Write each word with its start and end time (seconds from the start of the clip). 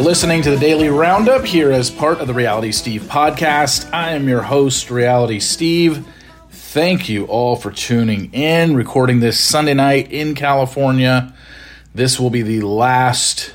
Are 0.00 0.02
listening 0.02 0.40
to 0.44 0.50
the 0.50 0.56
Daily 0.56 0.88
Roundup 0.88 1.44
here 1.44 1.70
as 1.70 1.90
part 1.90 2.20
of 2.20 2.26
the 2.26 2.32
Reality 2.32 2.72
Steve 2.72 3.02
podcast. 3.02 3.92
I 3.92 4.12
am 4.12 4.30
your 4.30 4.40
host, 4.40 4.90
Reality 4.90 5.40
Steve. 5.40 6.06
Thank 6.48 7.10
you 7.10 7.26
all 7.26 7.54
for 7.54 7.70
tuning 7.70 8.32
in, 8.32 8.74
recording 8.74 9.20
this 9.20 9.38
Sunday 9.38 9.74
night 9.74 10.10
in 10.10 10.34
California. 10.34 11.34
This 11.94 12.18
will 12.18 12.30
be 12.30 12.40
the 12.40 12.62
last 12.62 13.52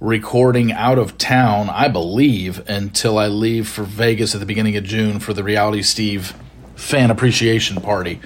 recording 0.00 0.72
out 0.72 0.98
of 0.98 1.18
town, 1.18 1.70
I 1.70 1.86
believe, 1.86 2.68
until 2.68 3.16
I 3.16 3.28
leave 3.28 3.68
for 3.68 3.84
Vegas 3.84 4.34
at 4.34 4.40
the 4.40 4.46
beginning 4.46 4.76
of 4.76 4.82
June 4.82 5.20
for 5.20 5.34
the 5.34 5.44
Reality 5.44 5.82
Steve 5.82 6.34
fan 6.74 7.12
appreciation 7.12 7.80
party. 7.80 8.20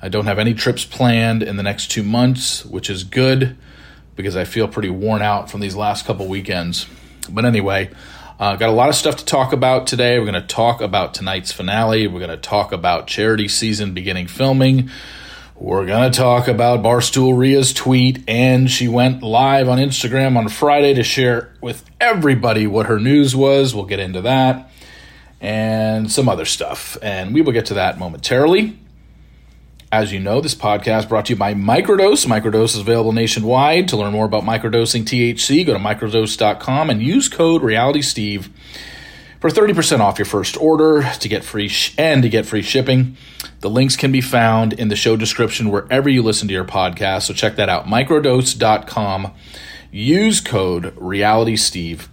I 0.00 0.10
don't 0.10 0.26
have 0.26 0.38
any 0.38 0.54
trips 0.54 0.84
planned 0.84 1.42
in 1.42 1.56
the 1.56 1.64
next 1.64 1.90
two 1.90 2.04
months, 2.04 2.64
which 2.64 2.88
is 2.88 3.02
good 3.02 3.56
because 4.16 4.36
I 4.36 4.44
feel 4.44 4.68
pretty 4.68 4.90
worn 4.90 5.22
out 5.22 5.50
from 5.50 5.60
these 5.60 5.76
last 5.76 6.06
couple 6.06 6.26
weekends. 6.26 6.86
But 7.30 7.44
anyway, 7.44 7.90
uh, 8.38 8.56
got 8.56 8.68
a 8.70 8.72
lot 8.72 8.88
of 8.88 8.94
stuff 8.94 9.16
to 9.16 9.24
talk 9.24 9.52
about 9.52 9.86
today. 9.86 10.18
We're 10.18 10.30
going 10.30 10.40
to 10.40 10.46
talk 10.46 10.80
about 10.80 11.14
tonight's 11.14 11.52
finale. 11.52 12.06
We're 12.06 12.20
going 12.20 12.30
to 12.30 12.36
talk 12.36 12.72
about 12.72 13.06
charity 13.06 13.48
season 13.48 13.92
beginning 13.92 14.28
filming. 14.28 14.90
We're 15.56 15.84
going 15.84 16.10
to 16.10 16.18
talk 16.18 16.48
about 16.48 16.82
Barstool 16.82 17.36
Ria's 17.36 17.74
tweet, 17.74 18.24
and 18.26 18.70
she 18.70 18.88
went 18.88 19.22
live 19.22 19.68
on 19.68 19.76
Instagram 19.76 20.38
on 20.38 20.48
Friday 20.48 20.94
to 20.94 21.02
share 21.02 21.54
with 21.60 21.84
everybody 22.00 22.66
what 22.66 22.86
her 22.86 22.98
news 22.98 23.36
was. 23.36 23.74
We'll 23.74 23.84
get 23.84 24.00
into 24.00 24.22
that 24.22 24.72
and 25.38 26.10
some 26.10 26.28
other 26.28 26.46
stuff, 26.46 26.96
and 27.02 27.34
we 27.34 27.42
will 27.42 27.52
get 27.52 27.66
to 27.66 27.74
that 27.74 27.98
momentarily. 27.98 28.78
As 29.92 30.12
you 30.12 30.20
know, 30.20 30.40
this 30.40 30.54
podcast 30.54 31.08
brought 31.08 31.26
to 31.26 31.32
you 31.32 31.36
by 31.36 31.52
Microdose. 31.52 32.24
Microdose 32.24 32.74
is 32.74 32.78
available 32.78 33.10
nationwide. 33.10 33.88
To 33.88 33.96
learn 33.96 34.12
more 34.12 34.24
about 34.24 34.44
microdosing 34.44 35.02
THC, 35.02 35.66
go 35.66 35.72
to 35.72 35.80
microdose.com 35.80 36.90
and 36.90 37.02
use 37.02 37.28
code 37.28 37.62
RealitySteve 37.62 38.50
for 39.40 39.50
30% 39.50 39.98
off 39.98 40.16
your 40.16 40.26
first 40.26 40.56
order 40.58 41.10
to 41.18 41.28
get 41.28 41.42
free 41.42 41.66
sh- 41.66 41.92
and 41.98 42.22
to 42.22 42.28
get 42.28 42.46
free 42.46 42.62
shipping. 42.62 43.16
The 43.62 43.68
links 43.68 43.96
can 43.96 44.12
be 44.12 44.20
found 44.20 44.74
in 44.74 44.86
the 44.86 44.94
show 44.94 45.16
description 45.16 45.70
wherever 45.70 46.08
you 46.08 46.22
listen 46.22 46.46
to 46.46 46.54
your 46.54 46.64
podcast, 46.64 47.22
so 47.22 47.34
check 47.34 47.56
that 47.56 47.68
out. 47.68 47.86
microdose.com. 47.86 49.32
Use 49.90 50.40
code 50.40 50.94
RealitySteve 50.98 52.06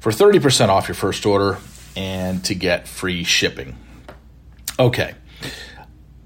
for 0.00 0.10
30% 0.10 0.68
off 0.68 0.88
your 0.88 0.96
first 0.96 1.24
order 1.24 1.58
and 1.94 2.44
to 2.44 2.56
get 2.56 2.88
free 2.88 3.22
shipping. 3.22 3.76
Okay 4.80 5.14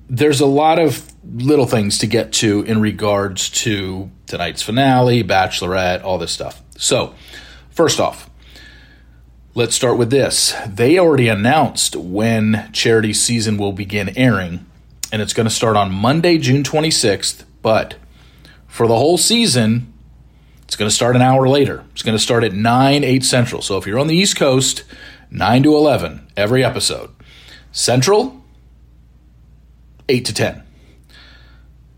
there's 0.09 0.41
a 0.41 0.47
lot 0.47 0.79
of 0.79 1.13
little 1.25 1.67
things 1.67 1.99
to 1.99 2.07
get 2.07 2.33
to 2.35 2.63
in 2.63 2.81
regards 2.81 3.51
to 3.51 4.11
tonight's 4.27 4.63
finale, 4.63 5.25
Bachelorette, 5.25 6.05
all 6.05 6.19
this 6.19 6.33
stuff. 6.33 6.63
So, 6.77 7.15
first 7.71 8.01
off, 8.01 8.29
let's 9.55 9.75
start 9.75 9.97
with 9.97 10.11
this. 10.11 10.55
They 10.67 10.99
already 10.99 11.29
announced 11.29 11.97
when 11.97 12.69
charity 12.73 13.13
season 13.13 13.57
will 13.57 13.73
begin 13.73 14.17
airing, 14.17 14.67
and 15.13 15.23
it's 15.23 15.33
going 15.33 15.49
to 15.49 15.55
start 15.55 15.77
on 15.77 15.91
Monday, 15.91 16.39
June 16.39 16.63
26th, 16.63 17.45
but 17.63 17.97
for 18.67 18.87
the 18.87 18.97
whole 18.97 19.17
season, 19.17 19.93
it's 20.65 20.77
going 20.77 20.89
to 20.89 20.95
start 20.95 21.17
an 21.17 21.23
hour 21.23 21.49
later. 21.49 21.85
It's 21.93 22.03
going 22.03 22.17
to 22.17 22.23
start 22.23 22.43
at 22.45 22.53
9, 22.53 23.05
8 23.05 23.25
Central. 23.25 23.63
So 23.63 23.79
if 23.79 23.87
you're 23.87 23.99
on 23.99 24.09
the 24.09 24.17
East 24.17 24.37
Coast, 24.37 24.85
9 25.31 25.63
to 25.63 25.77
11 25.77 26.27
every 26.37 26.65
episode. 26.65 27.11
Central, 27.71 28.44
8 30.09 30.25
to 30.27 30.35
10. 30.35 30.63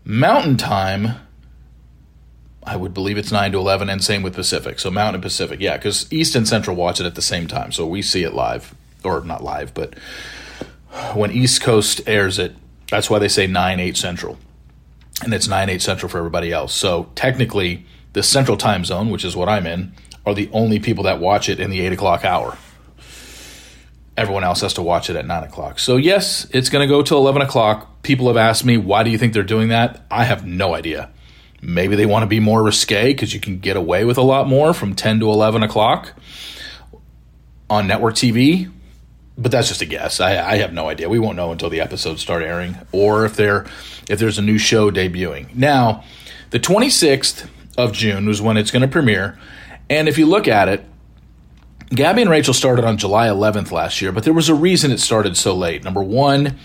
Mountain 0.05 0.57
time, 0.57 1.19
I 2.63 2.77
would 2.77 2.93
believe 2.93 3.17
it's 3.17 3.31
9 3.31 3.51
to 3.51 3.57
11, 3.57 3.89
and 3.89 4.03
same 4.03 4.23
with 4.23 4.33
Pacific. 4.33 4.79
So 4.79 4.89
Mountain 4.89 5.15
and 5.15 5.23
Pacific, 5.23 5.59
yeah, 5.59 5.77
because 5.77 6.11
East 6.11 6.35
and 6.35 6.47
Central 6.47 6.75
watch 6.75 6.99
it 6.99 7.05
at 7.05 7.15
the 7.15 7.21
same 7.21 7.47
time. 7.47 7.71
So 7.71 7.85
we 7.85 8.01
see 8.01 8.23
it 8.23 8.33
live, 8.33 8.73
or 9.03 9.21
not 9.21 9.43
live, 9.43 9.73
but 9.73 9.95
when 11.13 11.31
East 11.31 11.61
Coast 11.61 12.01
airs 12.07 12.39
it, 12.39 12.55
that's 12.89 13.09
why 13.09 13.19
they 13.19 13.27
say 13.27 13.47
9, 13.47 13.79
8 13.79 13.97
Central. 13.97 14.37
And 15.23 15.33
it's 15.33 15.47
9, 15.47 15.69
8 15.69 15.81
Central 15.81 16.09
for 16.09 16.17
everybody 16.17 16.53
else. 16.53 16.73
So 16.73 17.09
technically, 17.15 17.85
the 18.13 18.23
Central 18.23 18.55
time 18.55 18.85
zone, 18.85 19.09
which 19.09 19.25
is 19.25 19.35
what 19.35 19.49
I'm 19.49 19.67
in, 19.67 19.93
are 20.25 20.33
the 20.33 20.49
only 20.53 20.79
people 20.79 21.03
that 21.03 21.19
watch 21.19 21.49
it 21.49 21.59
in 21.59 21.69
the 21.69 21.81
8 21.81 21.93
o'clock 21.93 22.23
hour 22.23 22.57
everyone 24.17 24.43
else 24.43 24.61
has 24.61 24.73
to 24.73 24.81
watch 24.81 25.09
it 25.09 25.15
at 25.15 25.25
9 25.25 25.43
o'clock. 25.43 25.77
So, 25.77 25.95
yes, 25.95 26.47
it's 26.51 26.69
going 26.69 26.85
to 26.85 26.91
go 26.91 27.03
till 27.03 27.19
11 27.19 27.43
o'clock. 27.43 28.01
People 28.01 28.27
have 28.27 28.37
asked 28.37 28.65
me, 28.65 28.75
why 28.75 29.03
do 29.03 29.11
you 29.11 29.17
think 29.17 29.33
they're 29.33 29.43
doing 29.43 29.69
that? 29.69 30.03
I 30.09 30.23
have 30.23 30.45
no 30.45 30.73
idea. 30.73 31.11
Maybe 31.61 31.95
they 31.95 32.05
want 32.05 32.23
to 32.23 32.27
be 32.27 32.39
more 32.39 32.63
risque 32.63 33.07
because 33.13 33.33
you 33.33 33.39
can 33.39 33.59
get 33.59 33.77
away 33.77 34.05
with 34.05 34.17
a 34.17 34.23
lot 34.23 34.47
more 34.47 34.73
from 34.73 34.95
10 34.95 35.19
to 35.19 35.29
11 35.29 35.63
o'clock 35.63 36.13
on 37.69 37.87
network 37.87 38.15
TV. 38.15 38.71
But 39.37 39.51
that's 39.51 39.67
just 39.67 39.81
a 39.81 39.85
guess. 39.85 40.19
I, 40.19 40.53
I 40.53 40.57
have 40.57 40.73
no 40.73 40.89
idea. 40.89 41.09
We 41.09 41.19
won't 41.19 41.35
know 41.35 41.51
until 41.51 41.69
the 41.69 41.79
episodes 41.79 42.21
start 42.21 42.41
airing, 42.41 42.75
or 42.91 43.23
if 43.23 43.35
there 43.35 43.67
if 44.09 44.17
there's 44.17 44.39
a 44.39 44.41
new 44.41 44.57
show 44.57 44.89
debuting. 44.89 45.53
Now, 45.53 46.03
the 46.49 46.59
26th 46.59 47.47
of 47.77 47.93
June 47.93 48.25
was 48.25 48.41
when 48.41 48.57
it's 48.57 48.71
going 48.71 48.81
to 48.81 48.87
premiere, 48.87 49.37
and 49.91 50.07
if 50.07 50.17
you 50.17 50.25
look 50.25 50.47
at 50.47 50.69
it, 50.69 50.83
Gabby 51.89 52.21
and 52.21 52.29
Rachel 52.31 52.53
started 52.53 52.83
on 52.83 52.97
July 52.97 53.27
11th 53.27 53.71
last 53.71 54.01
year, 54.01 54.11
but 54.11 54.23
there 54.23 54.33
was 54.33 54.49
a 54.49 54.55
reason 54.55 54.91
it 54.91 54.99
started 54.99 55.37
so 55.37 55.55
late. 55.55 55.83
Number 55.83 56.03
one, 56.03 56.57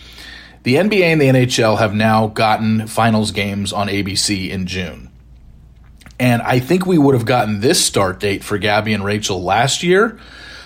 the 0.64 0.74
NBA 0.74 1.02
and 1.02 1.20
the 1.20 1.26
NHL 1.26 1.78
have 1.78 1.94
now 1.94 2.26
gotten 2.28 2.86
finals 2.86 3.30
games 3.30 3.72
on 3.72 3.88
ABC 3.88 4.50
in 4.50 4.66
June. 4.66 5.10
And 6.18 6.42
I 6.42 6.58
think 6.58 6.86
we 6.86 6.98
would 6.98 7.14
have 7.14 7.24
gotten 7.24 7.60
this 7.60 7.84
start 7.84 8.20
date 8.20 8.44
for 8.44 8.58
Gabby 8.58 8.92
and 8.92 9.04
Rachel 9.04 9.42
last 9.42 9.82
year, 9.82 10.18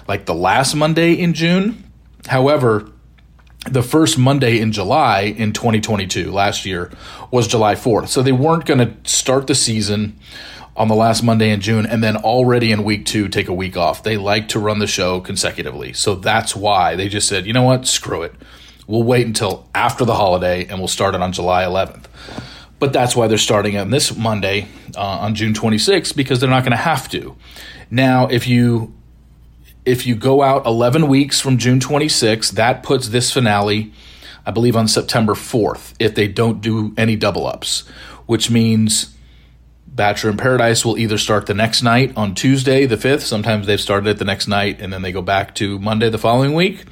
like 0.08 0.26
the 0.26 0.34
last 0.34 0.74
Monday 0.74 1.12
in 1.12 1.34
June. 1.34 1.90
However, 2.26 2.90
the 3.70 3.82
first 3.82 4.18
Monday 4.18 4.60
in 4.60 4.72
July 4.72 5.22
in 5.22 5.52
2022, 5.52 6.30
last 6.30 6.64
year, 6.64 6.90
was 7.30 7.46
July 7.46 7.74
4th. 7.74 8.08
So 8.08 8.22
they 8.22 8.32
weren't 8.32 8.64
going 8.64 8.80
to 8.80 8.94
start 9.10 9.46
the 9.46 9.54
season 9.54 10.18
on 10.76 10.88
the 10.88 10.94
last 10.94 11.22
Monday 11.22 11.50
in 11.50 11.60
June 11.60 11.86
and 11.86 12.04
then 12.04 12.16
already 12.16 12.70
in 12.70 12.84
week 12.84 13.06
two 13.06 13.28
take 13.28 13.48
a 13.48 13.54
week 13.54 13.76
off. 13.76 14.02
They 14.02 14.16
like 14.16 14.48
to 14.48 14.58
run 14.58 14.78
the 14.78 14.86
show 14.86 15.20
consecutively. 15.20 15.94
So 15.94 16.14
that's 16.14 16.54
why 16.54 16.96
they 16.96 17.08
just 17.08 17.28
said, 17.28 17.46
you 17.46 17.52
know 17.52 17.62
what, 17.62 17.86
screw 17.86 18.22
it. 18.22 18.34
We'll 18.86 19.02
wait 19.02 19.26
until 19.26 19.68
after 19.74 20.04
the 20.04 20.14
holiday 20.14 20.66
and 20.66 20.78
we'll 20.78 20.88
start 20.88 21.14
it 21.14 21.22
on 21.22 21.32
July 21.32 21.64
11th. 21.64 22.04
But 22.78 22.92
that's 22.92 23.16
why 23.16 23.26
they're 23.26 23.38
starting 23.38 23.78
on 23.78 23.90
this 23.90 24.14
Monday 24.14 24.68
uh, 24.94 25.00
on 25.00 25.34
June 25.34 25.54
26th 25.54 26.14
because 26.14 26.40
they're 26.40 26.50
not 26.50 26.62
going 26.62 26.72
to 26.72 26.76
have 26.76 27.08
to. 27.08 27.34
Now, 27.90 28.26
if 28.26 28.46
you 28.46 28.92
if 29.86 30.04
you 30.06 30.16
go 30.16 30.42
out 30.42 30.66
11 30.66 31.06
weeks 31.06 31.40
from 31.40 31.58
June 31.58 31.78
26th, 31.78 32.52
that 32.52 32.82
puts 32.82 33.08
this 33.08 33.32
finale, 33.32 33.92
I 34.44 34.50
believe, 34.50 34.76
on 34.76 34.88
September 34.88 35.34
4th 35.34 35.94
if 36.00 36.14
they 36.16 36.26
don't 36.26 36.60
do 36.60 36.92
any 36.96 37.14
double 37.14 37.46
ups, 37.46 37.86
which 38.26 38.50
means 38.50 39.15
Bachelor 39.96 40.30
in 40.30 40.36
Paradise 40.36 40.84
will 40.84 40.98
either 40.98 41.16
start 41.16 41.46
the 41.46 41.54
next 41.54 41.82
night 41.82 42.12
on 42.16 42.34
Tuesday 42.34 42.84
the 42.84 42.96
5th. 42.96 43.22
Sometimes 43.22 43.66
they've 43.66 43.80
started 43.80 44.10
it 44.10 44.18
the 44.18 44.26
next 44.26 44.46
night 44.46 44.78
and 44.78 44.92
then 44.92 45.00
they 45.00 45.10
go 45.10 45.22
back 45.22 45.54
to 45.54 45.78
Monday 45.78 46.10
the 46.10 46.18
following 46.18 46.52
week. 46.52 46.84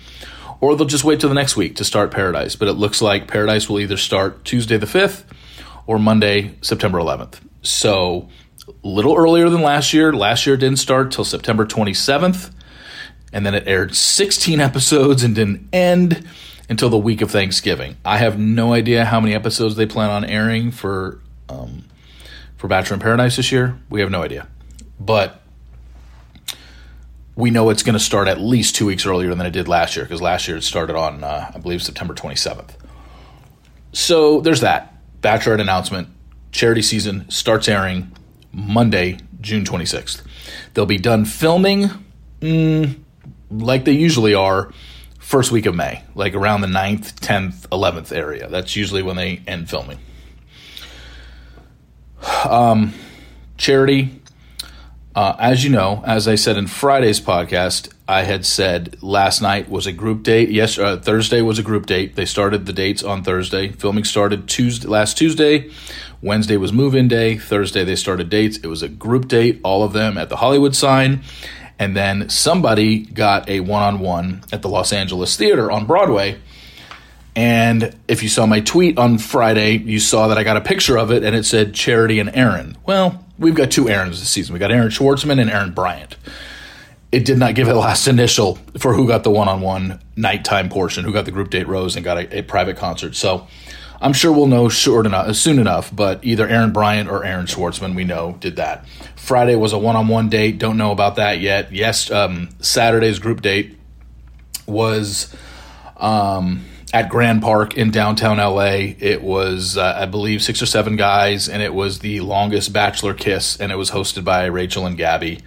Or 0.62 0.74
they'll 0.74 0.86
just 0.86 1.04
wait 1.04 1.20
till 1.20 1.28
the 1.28 1.34
next 1.34 1.54
week 1.54 1.76
to 1.76 1.84
start 1.84 2.10
Paradise. 2.10 2.56
But 2.56 2.68
it 2.68 2.72
looks 2.72 3.02
like 3.02 3.28
Paradise 3.28 3.68
will 3.68 3.78
either 3.78 3.98
start 3.98 4.46
Tuesday 4.46 4.78
the 4.78 4.86
5th 4.86 5.24
or 5.86 5.98
Monday, 5.98 6.54
September 6.62 6.98
11th. 6.98 7.40
So 7.60 8.30
a 8.66 8.88
little 8.88 9.14
earlier 9.14 9.50
than 9.50 9.60
last 9.60 9.92
year. 9.92 10.14
Last 10.14 10.46
year 10.46 10.56
didn't 10.56 10.78
start 10.78 11.12
till 11.12 11.26
September 11.26 11.66
27th. 11.66 12.54
And 13.34 13.44
then 13.44 13.54
it 13.54 13.64
aired 13.68 13.94
16 13.94 14.60
episodes 14.62 15.22
and 15.22 15.34
didn't 15.34 15.68
end 15.74 16.26
until 16.70 16.88
the 16.88 16.96
week 16.96 17.20
of 17.20 17.30
Thanksgiving. 17.30 17.98
I 18.02 18.16
have 18.16 18.38
no 18.38 18.72
idea 18.72 19.04
how 19.04 19.20
many 19.20 19.34
episodes 19.34 19.76
they 19.76 19.84
plan 19.84 20.08
on 20.08 20.24
airing 20.24 20.70
for 20.70 21.20
um, 21.50 21.84
for 22.64 22.68
Bachelor 22.68 22.94
in 22.94 23.00
Paradise 23.00 23.36
this 23.36 23.52
year? 23.52 23.78
We 23.90 24.00
have 24.00 24.10
no 24.10 24.22
idea. 24.22 24.48
But 24.98 25.42
we 27.36 27.50
know 27.50 27.68
it's 27.68 27.82
going 27.82 27.92
to 27.92 28.00
start 28.00 28.26
at 28.26 28.40
least 28.40 28.74
two 28.74 28.86
weeks 28.86 29.04
earlier 29.04 29.34
than 29.34 29.44
it 29.44 29.50
did 29.50 29.68
last 29.68 29.96
year 29.96 30.06
because 30.06 30.22
last 30.22 30.48
year 30.48 30.56
it 30.56 30.62
started 30.62 30.96
on, 30.96 31.22
uh, 31.22 31.52
I 31.54 31.58
believe, 31.58 31.82
September 31.82 32.14
27th. 32.14 32.70
So 33.92 34.40
there's 34.40 34.62
that. 34.62 34.94
Bachelorette 35.20 35.60
announcement. 35.60 36.08
Charity 36.52 36.80
season 36.80 37.28
starts 37.28 37.68
airing 37.68 38.10
Monday, 38.50 39.18
June 39.42 39.64
26th. 39.64 40.22
They'll 40.72 40.86
be 40.86 40.96
done 40.96 41.26
filming 41.26 41.90
mm, 42.40 42.98
like 43.50 43.84
they 43.84 43.92
usually 43.92 44.32
are 44.32 44.72
first 45.18 45.52
week 45.52 45.66
of 45.66 45.74
May, 45.74 46.02
like 46.14 46.32
around 46.32 46.62
the 46.62 46.68
9th, 46.68 47.16
10th, 47.16 47.68
11th 47.68 48.16
area. 48.16 48.48
That's 48.48 48.74
usually 48.74 49.02
when 49.02 49.16
they 49.16 49.42
end 49.46 49.68
filming. 49.68 49.98
Um, 52.48 52.94
charity, 53.56 54.20
uh, 55.14 55.36
as 55.38 55.62
you 55.62 55.70
know, 55.70 56.02
as 56.06 56.26
I 56.26 56.34
said 56.34 56.56
in 56.56 56.66
Friday's 56.66 57.20
podcast, 57.20 57.92
I 58.08 58.22
had 58.22 58.44
said 58.44 59.02
last 59.02 59.40
night 59.40 59.68
was 59.68 59.86
a 59.86 59.92
group 59.92 60.24
date. 60.24 60.50
Yes, 60.50 60.78
uh, 60.78 60.98
Thursday 60.98 61.40
was 61.40 61.58
a 61.58 61.62
group 61.62 61.86
date. 61.86 62.16
They 62.16 62.24
started 62.24 62.66
the 62.66 62.72
dates 62.72 63.02
on 63.02 63.22
Thursday. 63.22 63.68
Filming 63.68 64.04
started 64.04 64.48
Tuesday, 64.48 64.88
last 64.88 65.16
Tuesday. 65.16 65.70
Wednesday 66.20 66.56
was 66.56 66.72
move-in 66.72 67.08
day. 67.08 67.38
Thursday 67.38 67.84
they 67.84 67.96
started 67.96 68.28
dates. 68.28 68.58
It 68.58 68.66
was 68.66 68.82
a 68.82 68.88
group 68.88 69.28
date, 69.28 69.60
all 69.62 69.82
of 69.82 69.92
them 69.92 70.18
at 70.18 70.28
the 70.28 70.36
Hollywood 70.36 70.74
sign. 70.74 71.22
And 71.78 71.96
then 71.96 72.28
somebody 72.28 73.00
got 73.00 73.48
a 73.48 73.60
one 73.60 73.82
on 73.82 74.00
one 74.00 74.44
at 74.52 74.62
the 74.62 74.68
Los 74.68 74.92
Angeles 74.92 75.36
Theater 75.36 75.70
on 75.70 75.86
Broadway. 75.86 76.38
And 77.36 77.96
if 78.06 78.22
you 78.22 78.28
saw 78.28 78.46
my 78.46 78.60
tweet 78.60 78.96
on 78.96 79.18
Friday, 79.18 79.78
you 79.78 79.98
saw 79.98 80.28
that 80.28 80.38
I 80.38 80.44
got 80.44 80.56
a 80.56 80.60
picture 80.60 80.96
of 80.96 81.10
it 81.10 81.24
and 81.24 81.34
it 81.34 81.44
said 81.44 81.74
Charity 81.74 82.20
and 82.20 82.34
Aaron. 82.34 82.76
Well, 82.86 83.24
we've 83.38 83.54
got 83.54 83.70
two 83.70 83.88
Aarons 83.88 84.20
this 84.20 84.28
season. 84.28 84.52
We 84.52 84.60
got 84.60 84.70
Aaron 84.70 84.88
Schwartzman 84.88 85.40
and 85.40 85.50
Aaron 85.50 85.72
Bryant. 85.72 86.16
It 87.10 87.24
did 87.24 87.38
not 87.38 87.54
give 87.54 87.68
a 87.68 87.74
last 87.74 88.06
initial 88.06 88.58
for 88.78 88.94
who 88.94 89.06
got 89.06 89.24
the 89.24 89.30
one 89.30 89.48
on 89.48 89.60
one 89.60 90.00
nighttime 90.16 90.68
portion, 90.68 91.04
who 91.04 91.12
got 91.12 91.24
the 91.24 91.30
group 91.30 91.50
date 91.50 91.66
rose 91.66 91.96
and 91.96 92.04
got 92.04 92.18
a, 92.18 92.38
a 92.38 92.42
private 92.42 92.76
concert. 92.76 93.16
So 93.16 93.46
I'm 94.00 94.12
sure 94.12 94.32
we'll 94.32 94.46
know 94.46 94.68
short 94.68 95.06
enough, 95.06 95.34
soon 95.36 95.58
enough, 95.58 95.94
but 95.94 96.24
either 96.24 96.46
Aaron 96.46 96.72
Bryant 96.72 97.08
or 97.08 97.24
Aaron 97.24 97.46
Schwartzman, 97.46 97.94
we 97.94 98.04
know, 98.04 98.36
did 98.40 98.56
that. 98.56 98.86
Friday 99.16 99.56
was 99.56 99.72
a 99.72 99.78
one 99.78 99.96
on 99.96 100.08
one 100.08 100.28
date. 100.28 100.58
Don't 100.58 100.76
know 100.76 100.92
about 100.92 101.16
that 101.16 101.40
yet. 101.40 101.72
Yes, 101.72 102.10
um, 102.10 102.50
Saturday's 102.60 103.18
group 103.18 103.42
date 103.42 103.78
was 104.66 105.34
um, 105.96 106.64
at 106.94 107.08
Grand 107.08 107.42
Park 107.42 107.76
in 107.76 107.90
downtown 107.90 108.36
LA. 108.36 108.94
It 109.00 109.20
was, 109.20 109.76
uh, 109.76 109.96
I 109.98 110.06
believe, 110.06 110.44
six 110.44 110.62
or 110.62 110.66
seven 110.66 110.94
guys, 110.94 111.48
and 111.48 111.60
it 111.60 111.74
was 111.74 111.98
the 111.98 112.20
longest 112.20 112.72
bachelor 112.72 113.14
kiss, 113.14 113.60
and 113.60 113.72
it 113.72 113.74
was 113.74 113.90
hosted 113.90 114.24
by 114.24 114.44
Rachel 114.44 114.86
and 114.86 114.96
Gabby. 114.96 115.40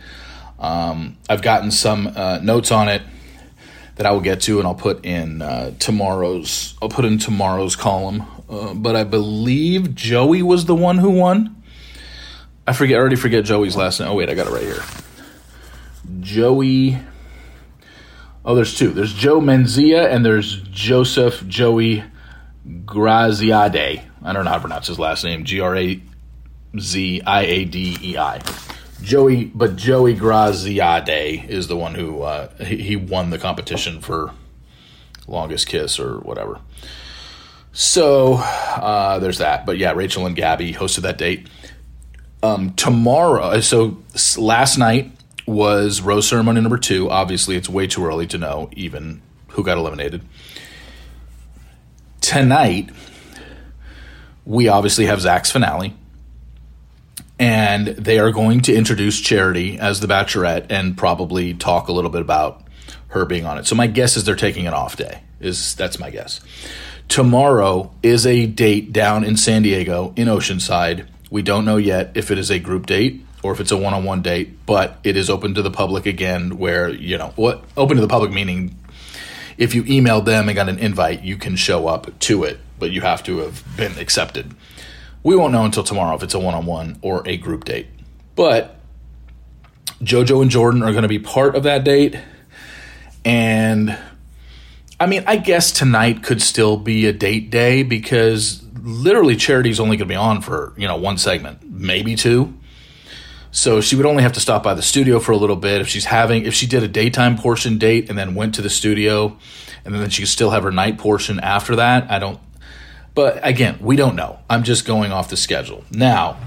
Um, 0.59 1.15
I've 1.29 1.41
gotten 1.41 1.71
some 1.71 2.07
uh, 2.07 2.39
notes 2.39 2.69
on 2.69 2.89
it 2.89 3.01
that 3.95 4.05
I 4.05 4.11
will 4.11 4.19
get 4.19 4.41
to, 4.41 4.59
and 4.59 4.67
I'll 4.67 4.75
put 4.75 5.05
in 5.05 5.41
uh, 5.41 5.71
tomorrow's. 5.79 6.75
I'll 6.81 6.89
put 6.89 7.05
in 7.05 7.17
tomorrow's 7.17 7.77
column. 7.77 8.25
Uh, 8.49 8.73
but 8.73 8.97
I 8.97 9.05
believe 9.05 9.95
Joey 9.95 10.41
was 10.41 10.65
the 10.65 10.75
one 10.75 10.97
who 10.97 11.11
won. 11.11 11.63
I 12.67 12.73
forget. 12.73 12.97
I 12.97 12.99
already 12.99 13.15
forget 13.15 13.45
Joey's 13.45 13.77
last 13.77 14.01
name. 14.01 14.09
Oh 14.09 14.15
wait, 14.15 14.29
I 14.29 14.35
got 14.35 14.47
it 14.47 14.51
right 14.51 14.63
here. 14.63 14.83
Joey. 16.19 16.99
Oh, 18.47 18.55
there's 18.55 18.77
two. 18.77 18.91
There's 18.91 19.13
Joe 19.13 19.41
Menzia 19.41 20.09
and 20.09 20.25
there's 20.25 20.61
Joseph 20.71 21.45
Joey 21.49 22.05
Graziadei. 22.65 24.05
I 24.23 24.31
don't 24.31 24.45
know 24.45 24.51
how 24.51 24.55
to 24.55 24.61
pronounce 24.61 24.87
his 24.87 24.97
last 24.97 25.25
name. 25.25 25.43
G 25.43 25.59
R 25.59 25.75
A 25.75 26.01
Z 26.79 27.21
I 27.27 27.41
A 27.41 27.65
D 27.65 27.97
E 28.01 28.17
I. 28.17 28.41
Joey, 29.01 29.51
but 29.53 29.75
Joey 29.75 30.15
Graziadei 30.15 31.45
is 31.45 31.67
the 31.67 31.75
one 31.75 31.93
who 31.93 32.21
uh, 32.21 32.47
he, 32.63 32.77
he 32.77 32.95
won 32.95 33.31
the 33.31 33.37
competition 33.37 33.99
for 33.99 34.31
longest 35.27 35.67
kiss 35.67 35.99
or 35.99 36.19
whatever. 36.19 36.61
So 37.73 38.35
uh, 38.35 39.19
there's 39.19 39.39
that. 39.39 39.65
But 39.65 39.77
yeah, 39.77 39.91
Rachel 39.91 40.25
and 40.25 40.37
Gabby 40.37 40.71
hosted 40.73 41.01
that 41.01 41.17
date. 41.17 41.49
Um, 42.41 42.73
tomorrow, 42.75 43.47
uh, 43.47 43.61
so 43.61 43.97
last 44.37 44.77
night 44.77 45.11
was 45.47 46.01
rose 46.01 46.27
ceremony 46.27 46.61
number 46.61 46.77
two. 46.77 47.09
Obviously, 47.09 47.55
it's 47.55 47.69
way 47.69 47.87
too 47.87 48.05
early 48.05 48.27
to 48.27 48.37
know 48.37 48.69
even 48.73 49.21
who 49.49 49.63
got 49.63 49.77
eliminated. 49.77 50.21
Tonight, 52.21 52.89
we 54.45 54.67
obviously 54.67 55.05
have 55.05 55.21
Zach's 55.21 55.49
finale 55.49 55.95
and 57.39 57.87
they 57.87 58.19
are 58.19 58.31
going 58.31 58.61
to 58.61 58.75
introduce 58.75 59.19
Charity 59.19 59.77
as 59.77 59.99
the 59.99 60.07
Bachelorette 60.07 60.67
and 60.69 60.97
probably 60.97 61.53
talk 61.53 61.87
a 61.87 61.91
little 61.91 62.09
bit 62.09 62.21
about 62.21 62.63
her 63.09 63.25
being 63.25 63.45
on 63.45 63.57
it. 63.57 63.67
So 63.67 63.75
my 63.75 63.87
guess 63.87 64.17
is 64.17 64.25
they're 64.25 64.35
taking 64.35 64.67
an 64.67 64.73
off 64.73 64.97
day. 64.97 65.21
Is 65.39 65.75
that's 65.75 65.99
my 65.99 66.09
guess. 66.09 66.41
Tomorrow 67.07 67.91
is 68.01 68.25
a 68.25 68.47
date 68.47 68.91
down 68.91 69.23
in 69.23 69.37
San 69.37 69.61
Diego 69.61 70.13
in 70.15 70.27
Oceanside. 70.27 71.07
We 71.29 71.41
don't 71.41 71.63
know 71.63 71.77
yet 71.77 72.11
if 72.15 72.31
it 72.31 72.37
is 72.37 72.49
a 72.49 72.59
group 72.59 72.87
date 72.87 73.23
or 73.43 73.51
if 73.51 73.59
it's 73.59 73.71
a 73.71 73.77
one-on-one 73.77 74.21
date, 74.21 74.65
but 74.65 74.99
it 75.03 75.15
is 75.15 75.29
open 75.29 75.53
to 75.53 75.61
the 75.61 75.71
public 75.71 76.05
again 76.05 76.57
where, 76.57 76.89
you 76.89 77.17
know, 77.17 77.33
what 77.35 77.63
open 77.75 77.95
to 77.95 78.01
the 78.01 78.07
public 78.07 78.31
meaning 78.31 78.75
if 79.57 79.73
you 79.73 79.83
emailed 79.83 80.25
them 80.25 80.47
and 80.49 80.55
got 80.55 80.69
an 80.69 80.79
invite, 80.79 81.23
you 81.23 81.35
can 81.35 81.55
show 81.55 81.87
up 81.87 82.17
to 82.19 82.43
it, 82.43 82.59
but 82.79 82.91
you 82.91 83.01
have 83.01 83.23
to 83.23 83.39
have 83.39 83.63
been 83.75 83.97
accepted. 83.97 84.53
We 85.23 85.35
won't 85.35 85.51
know 85.51 85.65
until 85.65 85.83
tomorrow 85.83 86.15
if 86.15 86.23
it's 86.23 86.33
a 86.33 86.39
one 86.39 86.53
on 86.53 86.65
one 86.65 86.99
or 87.01 87.27
a 87.27 87.37
group 87.37 87.65
date. 87.65 87.87
But 88.35 88.75
JoJo 90.01 90.43
and 90.43 90.51
Jordan 90.51 90.83
are 90.83 90.91
going 90.91 91.01
to 91.01 91.07
be 91.07 91.19
part 91.19 91.55
of 91.55 91.63
that 91.63 91.83
date. 91.83 92.17
And 93.25 93.97
I 94.99 95.05
mean, 95.07 95.23
I 95.27 95.37
guess 95.37 95.71
tonight 95.71 96.23
could 96.23 96.41
still 96.41 96.77
be 96.77 97.07
a 97.07 97.13
date 97.13 97.49
day 97.49 97.83
because 97.83 98.63
literally 98.81 99.35
Charity's 99.35 99.79
only 99.79 99.97
going 99.97 100.07
to 100.07 100.13
be 100.13 100.15
on 100.15 100.41
for, 100.41 100.73
you 100.77 100.87
know, 100.87 100.97
one 100.97 101.17
segment, 101.17 101.63
maybe 101.69 102.15
two. 102.15 102.56
So 103.51 103.81
she 103.81 103.95
would 103.95 104.05
only 104.05 104.23
have 104.23 104.33
to 104.33 104.39
stop 104.39 104.61
by 104.63 104.73
the 104.73 104.81
studio 104.81 105.19
for 105.19 105.31
a 105.31 105.37
little 105.37 105.55
bit. 105.55 105.81
If 105.81 105.87
she's 105.87 106.05
having, 106.05 106.45
if 106.45 106.53
she 106.53 106.67
did 106.67 106.83
a 106.83 106.87
daytime 106.87 107.37
portion 107.37 107.77
date 107.77 108.09
and 108.09 108.17
then 108.17 108.35
went 108.35 108.55
to 108.55 108.61
the 108.61 108.69
studio, 108.69 109.37
and 109.85 109.95
then 109.95 110.09
she 110.09 110.21
could 110.23 110.29
still 110.29 110.51
have 110.51 110.63
her 110.63 110.71
night 110.71 110.97
portion 110.97 111.39
after 111.39 111.77
that. 111.77 112.11
I 112.11 112.19
don't 112.19 112.39
but 113.17 113.39
again, 113.41 113.79
we 113.81 113.95
don't 113.95 114.15
know. 114.15 114.37
I'm 114.47 114.61
just 114.61 114.85
going 114.85 115.11
off 115.11 115.29
the 115.29 115.37
schedule. 115.37 115.83
Now, 115.89 116.37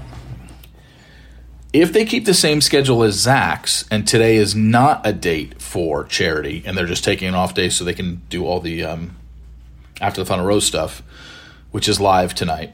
if 1.73 1.91
they 1.91 2.05
keep 2.05 2.23
the 2.23 2.33
same 2.33 2.61
schedule 2.61 3.03
as 3.03 3.15
Zach's, 3.15 3.83
and 3.91 4.07
today 4.07 4.37
is 4.37 4.55
not 4.55 5.05
a 5.05 5.11
date 5.11 5.61
for 5.61 6.05
charity, 6.05 6.63
and 6.65 6.77
they're 6.77 6.85
just 6.85 7.03
taking 7.03 7.27
an 7.27 7.35
off 7.35 7.53
day 7.53 7.67
so 7.67 7.83
they 7.83 7.93
can 7.93 8.21
do 8.29 8.45
all 8.45 8.61
the 8.61 8.85
um, 8.85 9.17
after 9.99 10.21
the 10.21 10.25
Final 10.25 10.45
Rose 10.45 10.65
stuff, 10.65 11.03
which 11.71 11.89
is 11.89 11.99
live 11.99 12.33
tonight, 12.33 12.71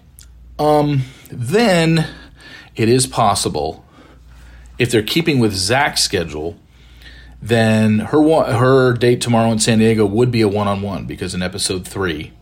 um, 0.60 1.02
then 1.32 2.08
it 2.76 2.90
is 2.90 3.08
possible 3.08 3.84
if 4.78 4.92
they're 4.92 5.04
keeping 5.04 5.40
with 5.40 5.54
Zach's 5.54 6.04
schedule, 6.04 6.58
then 7.42 8.00
her 8.00 8.22
her 8.54 8.94
date 8.94 9.22
tomorrow 9.22 9.52
in 9.52 9.60
San 9.60 9.80
Diego 9.80 10.06
would 10.06 10.32
be 10.32 10.42
a 10.42 10.48
one 10.48 10.68
on 10.68 10.82
one 10.82 11.06
because 11.06 11.36
in 11.36 11.42
episode 11.42 11.88
three 11.88 12.34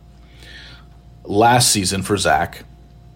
last 1.24 1.72
season 1.72 2.02
for 2.02 2.18
Zach, 2.18 2.64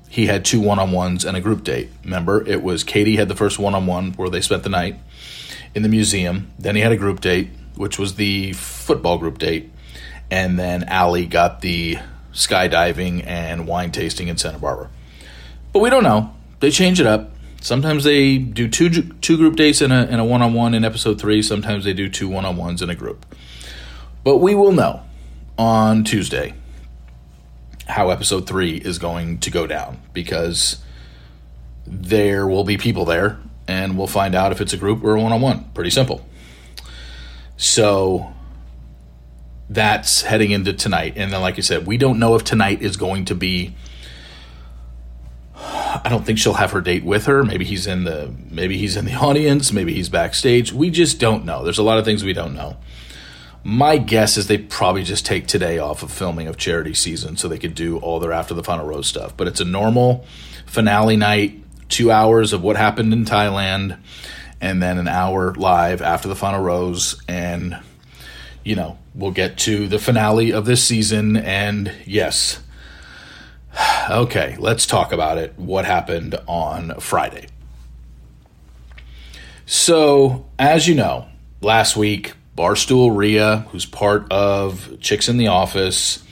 he 0.09 0.25
had 0.25 0.43
two 0.43 0.59
one 0.59 0.79
on 0.79 0.91
ones 0.91 1.25
and 1.25 1.37
a 1.37 1.41
group 1.41 1.63
date. 1.63 1.89
Remember, 2.03 2.45
it 2.47 2.63
was 2.63 2.83
Kaity 2.83 3.17
had 3.17 3.27
the 3.27 3.35
first 3.35 3.59
one 3.59 3.75
on 3.75 3.85
one 3.85 4.13
where 4.13 4.29
they 4.29 4.41
spent 4.41 4.63
the 4.63 4.69
night 4.69 4.97
in 5.75 5.83
the 5.83 5.89
museum. 5.89 6.51
Then 6.57 6.75
he 6.75 6.81
had 6.81 6.91
a 6.91 6.97
group 6.97 7.21
date, 7.21 7.49
which 7.75 7.99
was 7.99 8.15
the 8.15 8.53
football 8.53 9.17
group 9.17 9.37
date. 9.37 9.71
And 10.31 10.59
then 10.59 10.83
Allie 10.83 11.25
got 11.25 11.61
the 11.61 11.97
skydiving 12.33 13.25
and 13.25 13.67
wine 13.67 13.91
tasting 13.91 14.27
in 14.27 14.37
Santa 14.37 14.59
Barbara. 14.59 14.89
But 15.73 15.79
we 15.79 15.89
don't 15.89 16.03
know. 16.03 16.33
They 16.59 16.71
change 16.71 16.99
it 16.99 17.07
up. 17.07 17.31
Sometimes 17.61 18.03
they 18.03 18.37
do 18.37 18.67
two 18.67 18.89
two 18.89 19.37
group 19.37 19.55
dates 19.55 19.81
in 19.81 19.91
a 19.91 20.05
in 20.05 20.19
a 20.19 20.25
one 20.25 20.41
on 20.41 20.53
one 20.53 20.73
in 20.73 20.85
episode 20.85 21.19
three. 21.19 21.41
Sometimes 21.41 21.83
they 21.83 21.93
do 21.93 22.09
two 22.09 22.29
one 22.29 22.45
on 22.45 22.55
ones 22.55 22.81
in 22.81 22.89
a 22.89 22.95
group. 22.95 23.25
But 24.23 24.37
we 24.37 24.55
will 24.55 24.71
know 24.71 25.01
on 25.57 26.03
Tuesday 26.03 26.53
how 27.87 28.11
episode 28.11 28.47
three 28.47 28.77
is 28.77 28.99
going 28.99 29.39
to 29.39 29.49
go 29.49 29.67
down 29.67 29.99
because 30.13 30.77
there 31.85 32.47
will 32.47 32.63
be 32.63 32.77
people 32.77 33.03
there 33.03 33.39
and 33.67 33.97
we'll 33.97 34.07
find 34.07 34.35
out 34.35 34.51
if 34.51 34.61
it's 34.61 34.73
a 34.73 34.77
group 34.77 35.03
or 35.03 35.15
a 35.15 35.21
one 35.21 35.31
on 35.31 35.41
one. 35.41 35.65
Pretty 35.73 35.89
simple. 35.89 36.25
So 37.57 38.33
that's 39.69 40.21
heading 40.21 40.51
into 40.51 40.73
tonight. 40.73 41.13
And 41.17 41.31
then, 41.31 41.41
like 41.41 41.57
I 41.57 41.61
said, 41.61 41.85
we 41.85 41.97
don't 41.97 42.19
know 42.19 42.35
if 42.35 42.43
tonight 42.43 42.81
is 42.81 42.97
going 42.97 43.25
to 43.25 43.35
be. 43.35 43.75
I 46.03 46.09
don't 46.09 46.25
think 46.25 46.39
she'll 46.39 46.53
have 46.53 46.71
her 46.71 46.81
date 46.81 47.03
with 47.03 47.25
her. 47.25 47.43
Maybe 47.43 47.65
he's 47.65 47.87
in 47.87 48.03
the 48.03 48.33
maybe 48.49 48.77
he's 48.77 48.95
in 48.95 49.05
the 49.05 49.13
audience, 49.15 49.71
maybe 49.71 49.93
he's 49.93 50.09
backstage. 50.09 50.73
We 50.73 50.89
just 50.89 51.19
don't 51.19 51.45
know. 51.45 51.63
There's 51.63 51.77
a 51.77 51.83
lot 51.83 51.97
of 51.97 52.05
things 52.05 52.23
we 52.23 52.33
don't 52.33 52.55
know. 52.55 52.77
My 53.63 53.97
guess 53.97 54.37
is 54.37 54.47
they 54.47 54.57
probably 54.57 55.03
just 55.03 55.25
take 55.25 55.45
today 55.45 55.79
off 55.79 56.01
of 56.01 56.11
filming 56.11 56.47
of 56.47 56.57
charity 56.57 56.93
season 56.93 57.35
so 57.35 57.47
they 57.47 57.57
could 57.57 57.75
do 57.75 57.97
all 57.97 58.19
their 58.19 58.31
after 58.31 58.53
the 58.53 58.63
final 58.63 58.85
rose 58.85 59.07
stuff. 59.07 59.35
But 59.35 59.47
it's 59.47 59.59
a 59.59 59.65
normal 59.65 60.25
finale 60.65 61.17
night, 61.17 61.61
two 61.89 62.09
hours 62.09 62.53
of 62.53 62.63
what 62.63 62.77
happened 62.77 63.11
in 63.11 63.25
Thailand, 63.25 63.99
and 64.61 64.81
then 64.81 64.97
an 64.97 65.09
hour 65.09 65.53
live 65.55 66.01
after 66.01 66.29
the 66.29 66.35
final 66.35 66.61
rose. 66.61 67.21
And, 67.27 67.77
you 68.63 68.75
know, 68.75 68.97
we'll 69.13 69.31
get 69.31 69.57
to 69.59 69.89
the 69.89 69.99
finale 69.99 70.51
of 70.53 70.65
this 70.65 70.81
season. 70.81 71.35
And 71.35 71.91
yes, 72.05 72.61
okay, 74.09 74.55
let's 74.59 74.85
talk 74.85 75.11
about 75.11 75.37
it. 75.37 75.53
What 75.57 75.85
happened 75.85 76.35
on 76.47 76.99
Friday? 76.99 77.47
So, 79.65 80.47
as 80.57 80.87
you 80.87 80.95
know, 80.95 81.27
last 81.61 81.95
week 81.95 82.33
Barstool 82.57 83.15
Ria, 83.15 83.67
who's 83.69 83.85
part 83.85 84.31
of 84.31 84.99
Chicks 84.99 85.29
in 85.29 85.37
the 85.37 85.47
Office, 85.47 86.23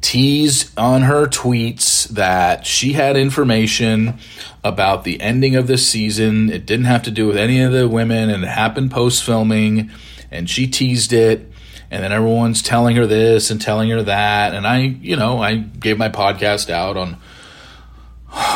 teased 0.00 0.70
on 0.78 1.02
her 1.02 1.26
tweets 1.26 2.08
that 2.10 2.66
she 2.66 2.92
had 2.92 3.16
information 3.16 4.18
about 4.62 5.04
the 5.04 5.20
ending 5.20 5.56
of 5.56 5.66
this 5.66 5.88
season. 5.88 6.50
It 6.50 6.66
didn't 6.66 6.86
have 6.86 7.02
to 7.04 7.10
do 7.10 7.26
with 7.26 7.36
any 7.36 7.60
of 7.60 7.72
the 7.72 7.88
women, 7.88 8.30
and 8.30 8.44
it 8.44 8.48
happened 8.48 8.90
post 8.90 9.24
filming. 9.24 9.90
And 10.30 10.48
she 10.48 10.66
teased 10.66 11.12
it, 11.12 11.50
and 11.94 12.02
then 12.02 12.10
everyone's 12.10 12.60
telling 12.60 12.96
her 12.96 13.06
this 13.06 13.52
and 13.52 13.60
telling 13.60 13.88
her 13.90 14.02
that. 14.02 14.52
And 14.52 14.66
I, 14.66 14.78
you 14.78 15.14
know, 15.14 15.40
I 15.40 15.54
gave 15.54 15.96
my 15.96 16.08
podcast 16.08 16.68
out 16.68 16.96
on 16.96 17.18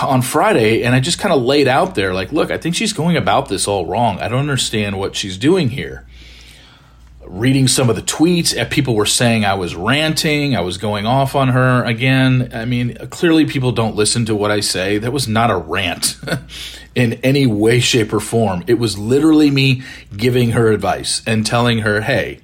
on 0.02 0.22
Friday, 0.22 0.82
and 0.82 0.92
I 0.92 0.98
just 0.98 1.20
kind 1.20 1.32
of 1.32 1.42
laid 1.42 1.68
out 1.68 1.94
there, 1.94 2.12
like, 2.12 2.32
look, 2.32 2.50
I 2.50 2.58
think 2.58 2.74
she's 2.74 2.92
going 2.92 3.16
about 3.16 3.48
this 3.48 3.68
all 3.68 3.86
wrong. 3.86 4.18
I 4.18 4.26
don't 4.26 4.40
understand 4.40 4.98
what 4.98 5.14
she's 5.14 5.38
doing 5.38 5.68
here. 5.68 6.04
Reading 7.24 7.68
some 7.68 7.88
of 7.88 7.94
the 7.94 8.02
tweets, 8.02 8.56
eh, 8.56 8.64
people 8.64 8.96
were 8.96 9.06
saying 9.06 9.44
I 9.44 9.54
was 9.54 9.76
ranting, 9.76 10.56
I 10.56 10.62
was 10.62 10.78
going 10.78 11.06
off 11.06 11.36
on 11.36 11.48
her 11.48 11.84
again. 11.84 12.50
I 12.52 12.64
mean, 12.64 12.96
clearly 13.10 13.46
people 13.46 13.70
don't 13.70 13.94
listen 13.94 14.24
to 14.26 14.34
what 14.34 14.50
I 14.50 14.58
say. 14.58 14.98
That 14.98 15.12
was 15.12 15.28
not 15.28 15.50
a 15.50 15.56
rant 15.56 16.16
in 16.96 17.12
any 17.22 17.46
way, 17.46 17.78
shape, 17.78 18.12
or 18.12 18.18
form. 18.18 18.64
It 18.66 18.80
was 18.80 18.98
literally 18.98 19.52
me 19.52 19.82
giving 20.16 20.52
her 20.52 20.72
advice 20.72 21.22
and 21.24 21.46
telling 21.46 21.80
her, 21.80 22.00
hey, 22.00 22.40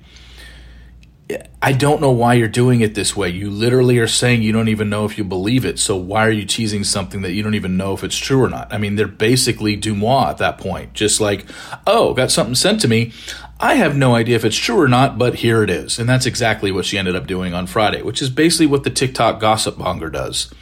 I 1.63 1.73
don't 1.73 2.03
know 2.03 2.11
why 2.11 2.35
you're 2.35 2.49
doing 2.49 2.83
it 2.83 2.95
this 2.95 3.17
way. 3.17 3.31
You 3.31 3.49
literally 3.49 3.99
are 3.99 4.07
saying 4.07 4.43
you 4.43 4.53
don't 4.53 4.69
even 4.69 4.91
know 4.91 5.07
if 5.07 5.17
you 5.17 5.25
believe 5.25 5.65
it. 5.65 5.79
So 5.79 5.97
why 5.97 6.27
are 6.27 6.31
you 6.31 6.45
teasing 6.45 6.85
something 6.85 7.23
that 7.23 7.33
you 7.33 7.43
don't 7.43 7.55
even 7.55 7.79
know 7.79 7.95
if 7.95 8.05
it's 8.05 8.19
true 8.19 8.45
or 8.45 8.51
not? 8.51 8.71
I 8.71 8.77
mean, 8.77 8.97
they're 8.97 9.09
basically 9.09 9.75
DeuxMoi 9.75 10.27
at 10.27 10.39
that 10.39 10.59
point. 10.59 10.93
Just 10.93 11.23
like, 11.23 11.47
oh, 11.87 12.13
got 12.13 12.31
something 12.31 12.55
sent 12.55 12.83
to 12.83 12.89
me. 12.89 13.13
I 13.59 13.77
have 13.77 13.97
no 13.97 14.15
idea 14.15 14.37
if 14.37 14.45
it's 14.45 14.57
true 14.57 14.79
or 14.79 14.89
not, 14.89 15.17
but 15.17 15.37
here 15.37 15.63
it 15.63 15.71
is. 15.71 15.99
And 15.99 16.07
that's 16.07 16.27
exactly 16.27 16.71
what 16.71 16.85
she 16.85 16.99
ended 16.99 17.17
up 17.17 17.27
doing 17.27 17.55
on 17.55 17.67
Friday, 17.67 18.03
which 18.03 18.21
is 18.21 18.29
basically 18.29 18.67
what 18.67 18.85
the 18.85 18.91
TikTok 18.91 19.41
gossip 19.41 19.79
monger 19.79 20.11
does. 20.11 20.53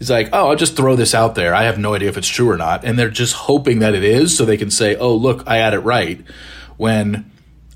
He's 0.00 0.10
like, 0.10 0.30
oh, 0.32 0.48
I'll 0.48 0.56
just 0.56 0.76
throw 0.76 0.96
this 0.96 1.14
out 1.14 1.36
there. 1.36 1.54
I 1.54 1.64
have 1.64 1.78
no 1.78 1.94
idea 1.94 2.08
if 2.08 2.16
it's 2.16 2.26
true 2.26 2.50
or 2.50 2.56
not. 2.56 2.84
And 2.84 2.98
they're 2.98 3.10
just 3.10 3.34
hoping 3.34 3.78
that 3.78 3.94
it 3.94 4.02
is 4.02 4.36
so 4.36 4.44
they 4.44 4.56
can 4.56 4.72
say, 4.72 4.96
oh, 4.96 5.14
look, 5.14 5.46
I 5.46 5.58
had 5.58 5.72
it 5.72 5.78
right. 5.78 6.24
When 6.76 7.30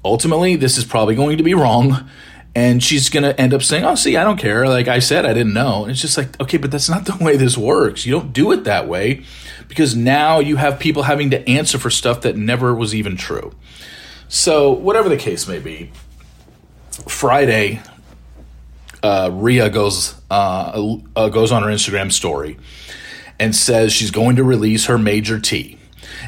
ultimately 0.05 0.57
this 0.57 0.79
is 0.79 0.85
probably 0.85 1.15
going 1.15 1.39
to 1.39 1.45
be 1.45 1.55
wrong 1.55 2.09
and 2.55 2.83
she's 2.83 3.09
going 3.09 3.23
to 3.23 3.39
end 3.41 3.55
up 3.55 3.63
saying, 3.63 3.85
"Oh, 3.85 3.95
see, 3.95 4.17
I 4.17 4.25
don't 4.25 4.39
care. 4.39 4.67
Like 4.69 4.89
I 4.89 4.99
said, 4.99 5.25
I 5.25 5.33
didn't 5.33 5.55
know." 5.55 5.83
And 5.83 5.93
it's 5.93 6.01
just 6.01 6.17
like, 6.17 6.41
okay, 6.41 6.57
but 6.57 6.71
that's 6.71 6.89
not 6.89 7.05
the 7.05 7.17
way 7.25 7.37
this 7.37 7.57
works. 7.57 8.05
You 8.07 8.13
don't 8.13 8.33
do 8.33 8.51
it 8.53 8.65
that 8.65 8.89
way 8.89 9.23
because 9.69 9.95
now 9.95 10.41
you 10.41 10.57
have 10.57 10.79
people 10.79 11.05
having 11.05 11.31
to 11.31 11.49
answer 11.49 11.79
for 11.79 11.91
stuff 11.91 12.23
that 12.23 12.37
never 12.37 12.75
was 12.75 12.95
even 12.95 13.17
true. 13.17 13.53
So, 14.29 14.73
whatever 14.73 15.09
the 15.09 15.17
case 15.17 15.47
may 15.47 15.59
be, 15.59 15.93
Friday, 17.07 17.81
uh, 19.03 19.31
Ria 19.33 19.71
goes 19.71 20.15
uh, 20.31 20.97
uh, 21.15 21.29
goes 21.29 21.53
on 21.53 21.63
her 21.63 21.69
Instagram 21.69 22.11
story 22.11 22.59
and 23.39 23.55
says 23.55 23.93
she's 23.93 24.11
going 24.11 24.37
to 24.37 24.43
release 24.43 24.87
her 24.87 24.99
major 24.99 25.39
tea 25.39 25.78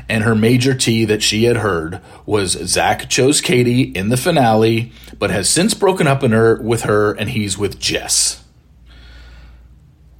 and 0.08 0.24
her 0.24 0.34
major 0.34 0.74
tea 0.74 1.04
that 1.04 1.22
she 1.22 1.44
had 1.44 1.58
heard 1.58 2.00
was 2.26 2.52
Zach 2.52 3.08
chose 3.08 3.40
Kaity 3.40 3.94
in 3.94 4.08
the 4.08 4.16
finale, 4.16 4.92
but 5.18 5.30
has 5.30 5.48
since 5.48 5.74
broken 5.74 6.06
up 6.06 6.22
in 6.22 6.32
her 6.32 6.60
with 6.60 6.82
her, 6.82 7.12
and 7.12 7.30
he's 7.30 7.56
with 7.58 7.78
Jess. 7.78 8.42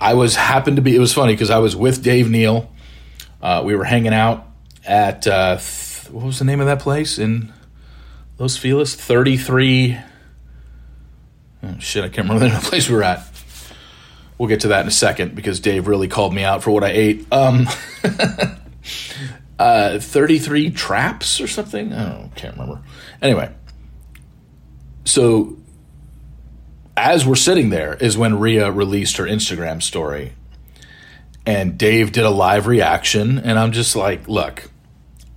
I 0.01 0.15
was 0.15 0.37
happened 0.37 0.77
to 0.77 0.83
be. 0.83 0.97
It 0.97 1.01
was 1.01 1.13
funny 1.13 1.35
because 1.35 1.51
I 1.51 1.59
was 1.59 1.77
with 1.77 2.03
Dave 2.03 2.31
Neal. 2.31 2.71
Uh, 3.43 3.63
we 3.65 3.77
were 3.77 3.85
hanging 3.85 4.15
out 4.15 4.47
at 4.87 5.27
uh, 5.27 5.57
th- 5.57 6.11
what 6.11 6.25
was 6.25 6.39
the 6.39 6.45
name 6.45 6.61
of 6.61 6.67
that 6.67 6.81
place 6.81 7.19
in 7.19 7.53
Los 8.39 8.57
Feliz? 8.57 8.95
Thirty 8.95 9.37
three. 9.37 9.99
Oh, 11.63 11.77
shit, 11.79 12.05
I 12.05 12.09
can't 12.09 12.29
remember 12.29 12.49
the 12.61 12.67
place 12.67 12.89
we 12.89 12.97
were 12.97 13.03
at. 13.03 13.27
We'll 14.39 14.49
get 14.49 14.61
to 14.61 14.69
that 14.69 14.81
in 14.81 14.89
a 14.89 14.93
second 14.93 15.35
because 15.35 15.61
Dave 15.61 15.87
really 15.87 16.09
called 16.09 16.33
me 16.33 16.43
out 16.45 16.63
for 16.63 16.71
what 16.71 16.83
I 16.83 16.89
ate. 16.89 17.31
Um, 17.31 17.67
uh, 19.61 19.99
33 19.99 20.71
traps 20.71 21.39
or 21.39 21.47
something. 21.47 21.93
I 21.93 22.09
don't 22.09 22.35
can't 22.35 22.57
remember. 22.57 22.81
Anyway, 23.21 23.53
so 25.05 25.59
as 26.97 27.27
we're 27.27 27.35
sitting 27.35 27.69
there 27.69 27.95
is 27.95 28.17
when 28.17 28.39
Ria 28.39 28.73
released 28.73 29.19
her 29.19 29.25
Instagram 29.25 29.83
story. 29.83 30.33
And 31.45 31.77
Dave 31.77 32.13
did 32.13 32.25
a 32.25 32.31
live 32.31 32.67
reaction. 32.67 33.39
And 33.39 33.59
I'm 33.59 33.73
just 33.73 33.97
like, 33.97 34.29
look, 34.29 34.71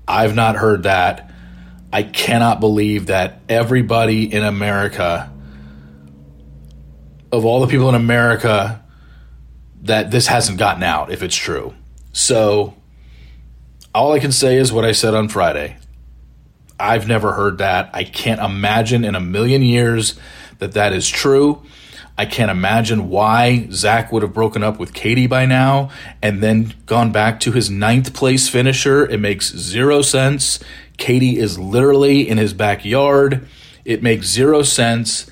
I've 0.07 0.35
not 0.35 0.55
heard 0.55 0.83
that. 0.83 1.29
I 1.91 2.03
cannot 2.03 2.61
believe 2.61 3.07
that 3.07 3.41
everybody 3.49 4.31
in 4.33 4.43
America, 4.43 5.31
of 7.29 7.43
all 7.43 7.59
the 7.59 7.67
people 7.67 7.89
in 7.89 7.95
America, 7.95 8.83
that 9.81 10.11
this 10.11 10.27
hasn't 10.27 10.59
gotten 10.59 10.83
out 10.83 11.11
if 11.11 11.23
it's 11.23 11.35
true. 11.35 11.73
So 12.13 12.75
all 13.93 14.11
I 14.11 14.19
can 14.19 14.31
say 14.31 14.57
is 14.57 14.71
what 14.71 14.85
I 14.85 14.91
said 14.91 15.13
on 15.13 15.29
Friday. 15.29 15.77
I've 16.79 17.07
never 17.07 17.33
heard 17.33 17.59
that. 17.59 17.91
I 17.93 18.03
can't 18.03 18.41
imagine 18.41 19.05
in 19.05 19.15
a 19.15 19.19
million 19.19 19.61
years 19.61 20.15
that 20.59 20.73
that 20.73 20.93
is 20.93 21.07
true. 21.07 21.63
I 22.17 22.25
can't 22.25 22.51
imagine 22.51 23.09
why 23.09 23.67
Zach 23.71 24.11
would 24.11 24.21
have 24.21 24.33
broken 24.33 24.63
up 24.63 24.79
with 24.79 24.93
Kaity 24.93 25.27
by 25.27 25.45
now 25.45 25.89
and 26.21 26.43
then 26.43 26.73
gone 26.85 27.11
back 27.11 27.39
to 27.41 27.51
his 27.51 27.69
ninth 27.69 28.13
place 28.13 28.47
finisher. 28.47 29.05
It 29.07 29.19
makes 29.19 29.55
zero 29.55 30.01
sense. 30.01 30.59
Kaity 30.97 31.37
is 31.37 31.57
literally 31.57 32.27
in 32.27 32.37
his 32.37 32.53
backyard. 32.53 33.47
It 33.83 34.03
makes 34.03 34.27
zero 34.27 34.61
sense. 34.61 35.29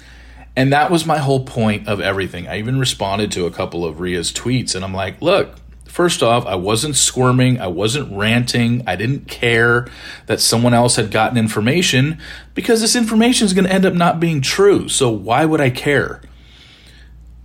And 0.56 0.74
that 0.74 0.89
was 0.89 1.06
my 1.06 1.20
whole 1.20 1.46
point 1.46 1.88
of 1.88 2.01
everything. 2.01 2.48
I 2.48 2.58
even 2.58 2.80
responded 2.80 3.32
to 3.34 3.46
a 3.46 3.51
couple 3.51 3.86
of 3.86 4.00
Ria's 4.00 4.32
tweets 4.32 4.75
and 4.75 4.84
I'm 4.84 4.94
like, 4.94 5.22
look, 5.22 5.61
First 5.91 6.24
off, 6.24 6.45
I 6.45 6.55
wasn't 6.55 6.95
squirming, 6.95 7.60
I 7.60 7.67
wasn't 7.67 8.15
ranting, 8.15 8.81
I 8.88 8.95
didn't 8.95 9.27
care 9.27 9.89
that 10.25 10.39
someone 10.39 10.74
else 10.74 10.95
had 10.95 11.12
gotten 11.12 11.38
information 11.38 12.17
because 12.53 12.79
this 12.79 12.95
information 12.95 13.45
is 13.45 13.51
going 13.51 13.65
to 13.65 13.74
end 13.74 13.86
up 13.86 13.93
not 13.93 14.17
being 14.17 14.39
true. 14.39 14.88
So 14.88 15.10
why 15.10 15.43
would 15.43 15.60
I 15.60 15.69
care? 15.69 16.21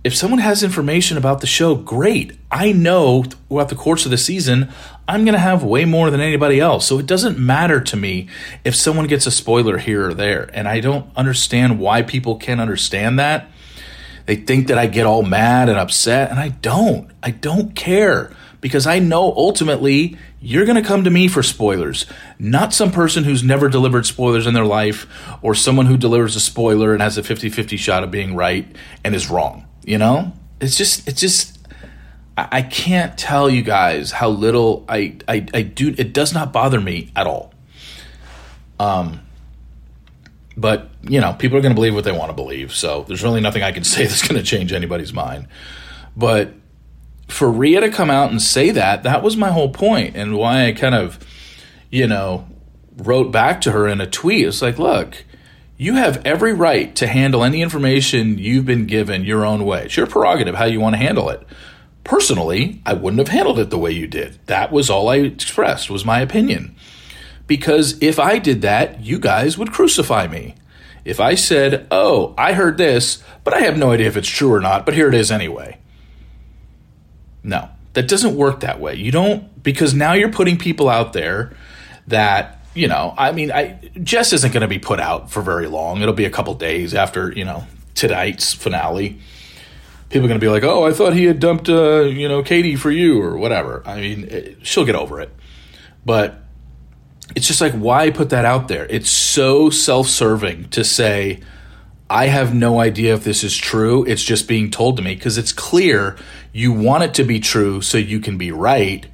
If 0.05 0.15
someone 0.15 0.39
has 0.39 0.63
information 0.63 1.17
about 1.17 1.41
the 1.41 1.45
show, 1.45 1.75
great. 1.75 2.39
I 2.49 2.71
know 2.71 3.23
throughout 3.23 3.67
the 3.67 3.75
course 3.75 4.05
of 4.05 4.11
the 4.11 4.17
season, 4.17 4.69
I'm 5.09 5.25
going 5.25 5.33
to 5.33 5.39
have 5.39 5.61
way 5.61 5.83
more 5.83 6.09
than 6.09 6.21
anybody 6.21 6.61
else. 6.61 6.87
So 6.87 6.99
it 6.99 7.05
doesn't 7.05 7.37
matter 7.37 7.81
to 7.81 7.97
me 7.97 8.29
if 8.63 8.77
someone 8.77 9.07
gets 9.07 9.27
a 9.27 9.31
spoiler 9.31 9.77
here 9.77 10.07
or 10.07 10.13
there. 10.13 10.49
And 10.53 10.69
I 10.69 10.79
don't 10.79 11.11
understand 11.17 11.81
why 11.81 12.01
people 12.01 12.37
can't 12.37 12.61
understand 12.61 13.19
that 13.19 13.51
they 14.27 14.35
think 14.35 14.67
that 14.67 14.77
I 14.77 14.87
get 14.87 15.05
all 15.05 15.23
mad 15.23 15.69
and 15.69 15.79
upset, 15.79 16.29
and 16.29 16.39
I 16.39 16.49
don't. 16.49 17.09
I 17.23 17.31
don't 17.31 17.75
care 17.75 18.35
because 18.59 18.85
I 18.85 18.99
know 18.99 19.33
ultimately 19.33 20.17
you're 20.41 20.65
going 20.65 20.81
to 20.81 20.87
come 20.87 21.05
to 21.05 21.09
me 21.09 21.29
for 21.29 21.41
spoilers, 21.41 22.05
not 22.37 22.73
some 22.73 22.91
person 22.91 23.23
who's 23.23 23.41
never 23.41 23.69
delivered 23.69 24.05
spoilers 24.05 24.45
in 24.45 24.53
their 24.53 24.65
life 24.65 25.07
or 25.41 25.55
someone 25.55 25.85
who 25.85 25.95
delivers 25.95 26.35
a 26.35 26.41
spoiler 26.41 26.91
and 26.91 27.01
has 27.01 27.17
a 27.17 27.23
50 27.23 27.49
50 27.49 27.77
shot 27.77 28.03
of 28.03 28.11
being 28.11 28.35
right 28.35 28.67
and 29.03 29.15
is 29.15 29.29
wrong. 29.29 29.65
You 29.85 29.97
know? 29.97 30.33
It's 30.59 30.75
just, 30.75 31.07
it's 31.07 31.21
just, 31.21 31.57
I 32.35 32.63
can't 32.63 33.17
tell 33.17 33.49
you 33.49 33.61
guys 33.61 34.11
how 34.11 34.27
little 34.27 34.85
I, 34.89 35.17
I, 35.27 35.45
I 35.53 35.61
do. 35.61 35.95
It 35.97 36.11
does 36.11 36.33
not 36.33 36.51
bother 36.51 36.81
me 36.81 37.11
at 37.15 37.27
all. 37.27 37.53
Um, 38.77 39.21
but, 40.57 40.89
you 41.03 41.21
know, 41.21 41.33
people 41.33 41.57
are 41.57 41.61
going 41.61 41.73
to 41.73 41.75
believe 41.75 41.93
what 41.93 42.03
they 42.03 42.11
want 42.11 42.29
to 42.29 42.35
believe. 42.35 42.73
So 42.73 43.05
there's 43.07 43.23
really 43.23 43.39
nothing 43.39 43.61
I 43.61 43.71
can 43.71 43.83
say 43.85 44.05
that's 44.05 44.27
going 44.27 44.41
to 44.41 44.45
change 44.45 44.73
anybody's 44.73 45.13
mind. 45.13 45.47
But 46.15 46.53
for 47.27 47.49
Ria 47.49 47.79
to 47.81 47.91
come 47.91 48.09
out 48.09 48.31
and 48.31 48.41
say 48.41 48.71
that, 48.71 49.03
that 49.03 49.21
was 49.21 49.37
my 49.37 49.51
whole 49.51 49.69
point 49.69 50.15
and 50.15 50.35
why 50.35 50.65
I 50.65 50.71
kind 50.71 50.95
of, 50.95 51.19
you 51.91 52.07
know, 52.07 52.47
wrote 52.97 53.31
back 53.31 53.61
to 53.61 53.71
her 53.71 53.87
in 53.87 54.01
a 54.01 54.07
tweet. 54.07 54.47
It's 54.47 54.63
like, 54.63 54.79
look, 54.79 55.23
you 55.77 55.93
have 55.93 56.25
every 56.25 56.53
right 56.53 56.95
to 56.95 57.05
handle 57.05 57.43
any 57.43 57.61
information 57.61 58.39
you've 58.39 58.65
been 58.65 58.87
given 58.87 59.25
your 59.25 59.45
own 59.45 59.63
way. 59.63 59.85
It's 59.85 59.97
your 59.97 60.07
prerogative 60.07 60.55
how 60.55 60.65
you 60.65 60.79
want 60.79 60.95
to 60.95 61.01
handle 61.01 61.29
it. 61.29 61.45
Personally, 62.03 62.81
I 62.85 62.93
wouldn't 62.93 63.19
have 63.19 63.27
handled 63.27 63.59
it 63.59 63.69
the 63.69 63.77
way 63.77 63.91
you 63.91 64.07
did. 64.07 64.39
That 64.47 64.71
was 64.71 64.89
all 64.89 65.09
I 65.09 65.17
expressed, 65.17 65.89
was 65.89 66.05
my 66.05 66.21
opinion 66.21 66.76
because 67.47 68.01
if 68.01 68.19
I 68.19 68.39
did 68.39 68.61
that, 68.61 69.01
you 69.01 69.19
guys 69.19 69.57
would 69.57 69.71
crucify 69.71 70.27
me. 70.27 70.55
If 71.05 71.19
I 71.21 71.35
said, 71.35 71.87
Oh, 71.89 72.35
I 72.37 72.53
heard 72.53 72.77
this, 72.77 73.23
but 73.43 73.53
I 73.53 73.61
have 73.61 73.77
no 73.77 73.91
idea 73.91 74.07
if 74.07 74.17
it's 74.17 74.27
true 74.27 74.53
or 74.53 74.59
not, 74.59 74.85
but 74.85 74.93
here 74.93 75.07
it 75.07 75.15
is 75.15 75.31
anyway. 75.31 75.79
No, 77.43 77.69
that 77.93 78.09
doesn't 78.09 78.35
work 78.35 78.59
that 78.59 78.81
way. 78.81 78.95
You 78.95 79.11
don't, 79.11 79.63
because 79.63 79.93
now 79.93 80.13
you're 80.13 80.31
putting 80.31 80.57
people 80.57 80.89
out 80.89 81.13
there 81.13 81.55
that, 82.07 82.61
you 82.73 82.89
know, 82.89 83.13
I 83.17 83.31
mean, 83.31 83.51
I, 83.51 83.79
Jess 84.03 84.33
isn't 84.33 84.51
going 84.51 84.61
to 84.61 84.67
be 84.67 84.79
put 84.79 84.99
out 84.99 85.31
for 85.31 85.41
very 85.41 85.67
long. 85.67 86.01
It'll 86.01 86.13
be 86.13 86.25
a 86.25 86.29
couple 86.29 86.53
days 86.55 86.93
after, 86.93 87.31
you 87.31 87.45
know, 87.45 87.65
tonight's 87.95 88.53
finale. 88.53 89.19
People 90.09 90.25
are 90.25 90.29
going 90.29 90.39
to 90.39 90.45
be 90.45 90.51
like, 90.51 90.63
oh, 90.63 90.85
I 90.85 90.91
thought 90.91 91.13
he 91.13 91.23
had 91.23 91.39
dumped, 91.39 91.69
uh, 91.69 92.01
you 92.01 92.27
know, 92.27 92.43
Kaity 92.43 92.77
for 92.77 92.91
you 92.91 93.21
or 93.21 93.37
whatever. 93.37 93.81
I 93.85 94.01
mean, 94.01 94.25
it, 94.25 94.67
she'll 94.67 94.85
get 94.85 94.95
over 94.95 95.21
it. 95.21 95.33
But 96.05 96.41
it's 97.35 97.47
just 97.47 97.61
like 97.61 97.73
why 97.73 98.09
put 98.09 98.29
that 98.29 98.45
out 98.45 98.67
there? 98.67 98.85
It's 98.89 99.09
so 99.09 99.69
self-serving 99.69 100.69
to 100.69 100.83
say 100.83 101.41
i 102.09 102.27
have 102.27 102.55
no 102.55 102.79
idea 102.79 103.13
if 103.13 103.23
this 103.23 103.43
is 103.43 103.55
true. 103.55 104.05
It's 104.05 104.23
just 104.23 104.47
being 104.47 104.71
told 104.71 104.97
to 104.97 105.03
me. 105.03 105.15
Because 105.15 105.37
it's 105.37 105.51
clear 105.51 106.17
you 106.53 106.71
want 106.71 107.03
it 107.03 107.13
to 107.15 107.23
be 107.23 107.39
true 107.39 107.81
so 107.81 107.97
you 107.97 108.19
can 108.19 108.37
be 108.37 108.51
right. 108.51 109.05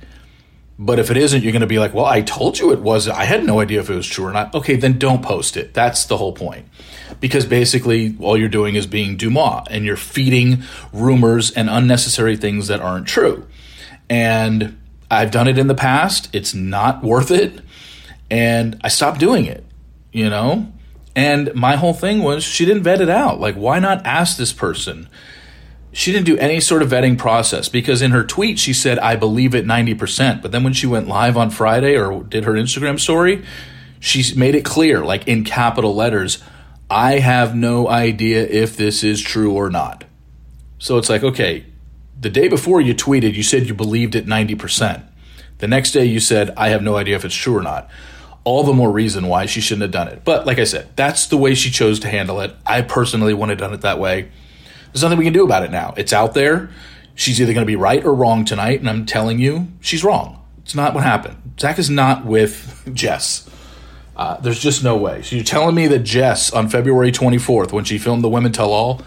But 0.78 1.00
if 1.00 1.10
it 1.10 1.18
isn't 1.18 1.44
you're 1.44 1.52
going 1.52 1.62
to 1.62 1.68
be 1.68 1.80
like 1.80 1.94
well 1.94 2.06
i 2.06 2.22
told 2.22 2.60
you 2.60 2.72
it 2.72 2.82
was 2.82 3.08
i 3.08 3.24
had 3.24 3.44
no 3.44 3.60
idea 3.60 3.80
if 3.80 3.90
it 3.90 3.96
was 3.96 4.08
true 4.08 4.26
or 4.26 4.32
not. 4.32 4.54
Okay 4.54 4.76
then 4.76 5.00
don't 5.00 5.24
post 5.24 5.58
it. 5.58 5.74
That's 5.74 6.06
the 6.06 6.18
whole 6.18 6.34
point. 6.34 6.68
Because 7.20 7.46
basically 7.46 8.16
all 8.20 8.38
you're 8.38 8.50
doing 8.50 8.76
is 8.76 8.86
being 8.88 9.18
DeuxMoi 9.18 9.68
and 9.70 9.86
you're 9.86 9.98
feeding 9.98 10.64
rumors 10.92 11.52
and 11.52 11.70
unnecessary 11.70 12.38
things 12.38 12.68
that 12.68 12.80
aren't 12.80 13.08
true. 13.08 13.48
And 14.10 14.80
I've 15.10 15.32
done 15.32 15.48
it 15.48 15.58
in 15.58 15.68
the 15.68 15.76
past. 15.76 16.30
It's 16.34 16.54
not 16.54 17.04
worth 17.04 17.32
it. 17.32 17.62
And 18.34 18.82
I 18.84 18.88
stopped 18.88 19.20
doing 19.20 19.46
it, 19.46 19.64
you 20.12 20.28
know? 20.28 20.74
And 21.16 21.54
my 21.54 21.76
whole 21.76 21.94
thing 21.94 22.24
was 22.24 22.44
she 22.44 22.66
didn't 22.66 22.82
vet 22.82 23.00
it 23.00 23.08
out. 23.08 23.40
Like, 23.40 23.54
why 23.54 23.78
not 23.78 24.04
ask 24.08 24.38
this 24.38 24.52
person? 24.52 25.08
She 25.92 26.12
didn't 26.12 26.26
do 26.26 26.40
any 26.40 26.60
sort 26.60 26.82
of 26.82 26.90
vetting 26.90 27.16
process 27.16 27.70
because 27.70 28.02
in 28.02 28.10
her 28.10 28.24
tweet 28.24 28.58
she 28.58 28.74
said, 28.74 28.98
I 28.98 29.18
believe 29.18 29.54
it 29.54 29.68
90%. 29.68 30.42
But 30.42 30.52
then 30.52 30.64
when 30.64 30.74
she 30.74 30.88
went 30.88 31.08
live 31.08 31.38
on 31.38 31.52
Friday 31.52 31.96
or 31.96 32.24
did 32.24 32.46
her 32.46 32.54
Instagram 32.54 33.00
story, 33.00 33.46
she 34.00 34.36
made 34.36 34.56
it 34.56 34.66
clear, 34.66 35.06
like 35.06 35.28
in 35.28 35.44
capital 35.44 35.94
letters, 35.94 36.44
I 36.90 37.20
have 37.20 37.56
no 37.56 37.88
idea 37.88 38.42
if 38.48 38.76
this 38.76 39.04
is 39.04 39.22
true 39.22 39.54
or 39.54 39.70
not. 39.70 40.06
So 40.80 40.98
it's 40.98 41.08
like, 41.08 41.22
okay, 41.22 41.68
the 42.20 42.32
day 42.32 42.48
before 42.48 42.82
you 42.82 42.96
tweeted, 42.96 43.36
you 43.36 43.44
said 43.44 43.68
you 43.68 43.76
believed 43.76 44.16
it 44.16 44.26
90%. 44.26 45.04
The 45.60 45.68
next 45.68 45.92
day 45.92 46.06
you 46.06 46.20
said, 46.20 46.52
I 46.58 46.70
have 46.70 46.82
no 46.82 46.96
idea 46.96 47.16
if 47.16 47.26
it's 47.26 47.36
true 47.36 47.56
or 47.56 47.62
not. 47.62 47.92
All 48.46 48.64
the 48.64 48.74
more 48.74 48.92
reason 48.92 49.28
why 49.28 49.46
she 49.46 49.62
shouldn't 49.62 49.84
have 49.84 49.92
done 49.92 50.10
it. 50.10 50.24
But 50.26 50.46
like 50.46 50.60
I 50.60 50.66
said, 50.66 50.90
that's 50.96 51.28
the 51.28 51.38
way 51.38 51.56
she 51.56 51.70
chose 51.70 52.00
to 52.02 52.10
handle 52.10 52.42
it. 52.42 52.54
I 52.66 52.82
personally 52.82 53.34
wouldn't 53.34 53.52
have 53.52 53.70
done 53.70 53.74
it 53.74 53.82
that 53.82 54.00
way. 54.00 54.30
There's 54.92 55.02
nothing 55.02 55.18
we 55.18 55.24
can 55.24 55.34
do 55.34 55.46
about 55.46 55.64
it 55.64 55.72
now. 55.72 55.94
It's 55.98 56.14
out 56.14 56.34
there. 56.34 56.70
She's 57.16 57.40
either 57.40 57.54
going 57.54 57.66
to 57.66 57.72
be 57.72 57.76
right 57.76 58.04
or 58.04 58.14
wrong 58.14 58.44
tonight, 58.44 58.80
and 58.80 58.90
I'm 58.90 59.06
telling 59.06 59.40
you, 59.40 59.68
she's 59.80 60.04
wrong. 60.04 60.44
It's 60.60 60.76
not 60.76 60.94
what 60.94 61.04
happened. 61.04 61.54
Zach 61.60 61.80
is 61.80 61.90
not 61.90 62.26
with 62.26 62.90
Jess. 62.94 63.50
Uh, 64.16 64.38
there's 64.40 64.60
just 64.60 64.84
no 64.84 64.96
way. 64.98 65.22
So 65.22 65.36
you're 65.36 65.46
telling 65.46 65.76
me 65.76 65.88
that 65.88 66.00
Jess 66.00 66.52
on 66.52 66.70
February 66.70 67.12
24th, 67.12 67.72
when 67.72 67.84
she 67.84 67.98
filmed 67.98 68.24
the 68.24 68.30
Women 68.30 68.52
Tell 68.52 68.72
All, 68.72 69.02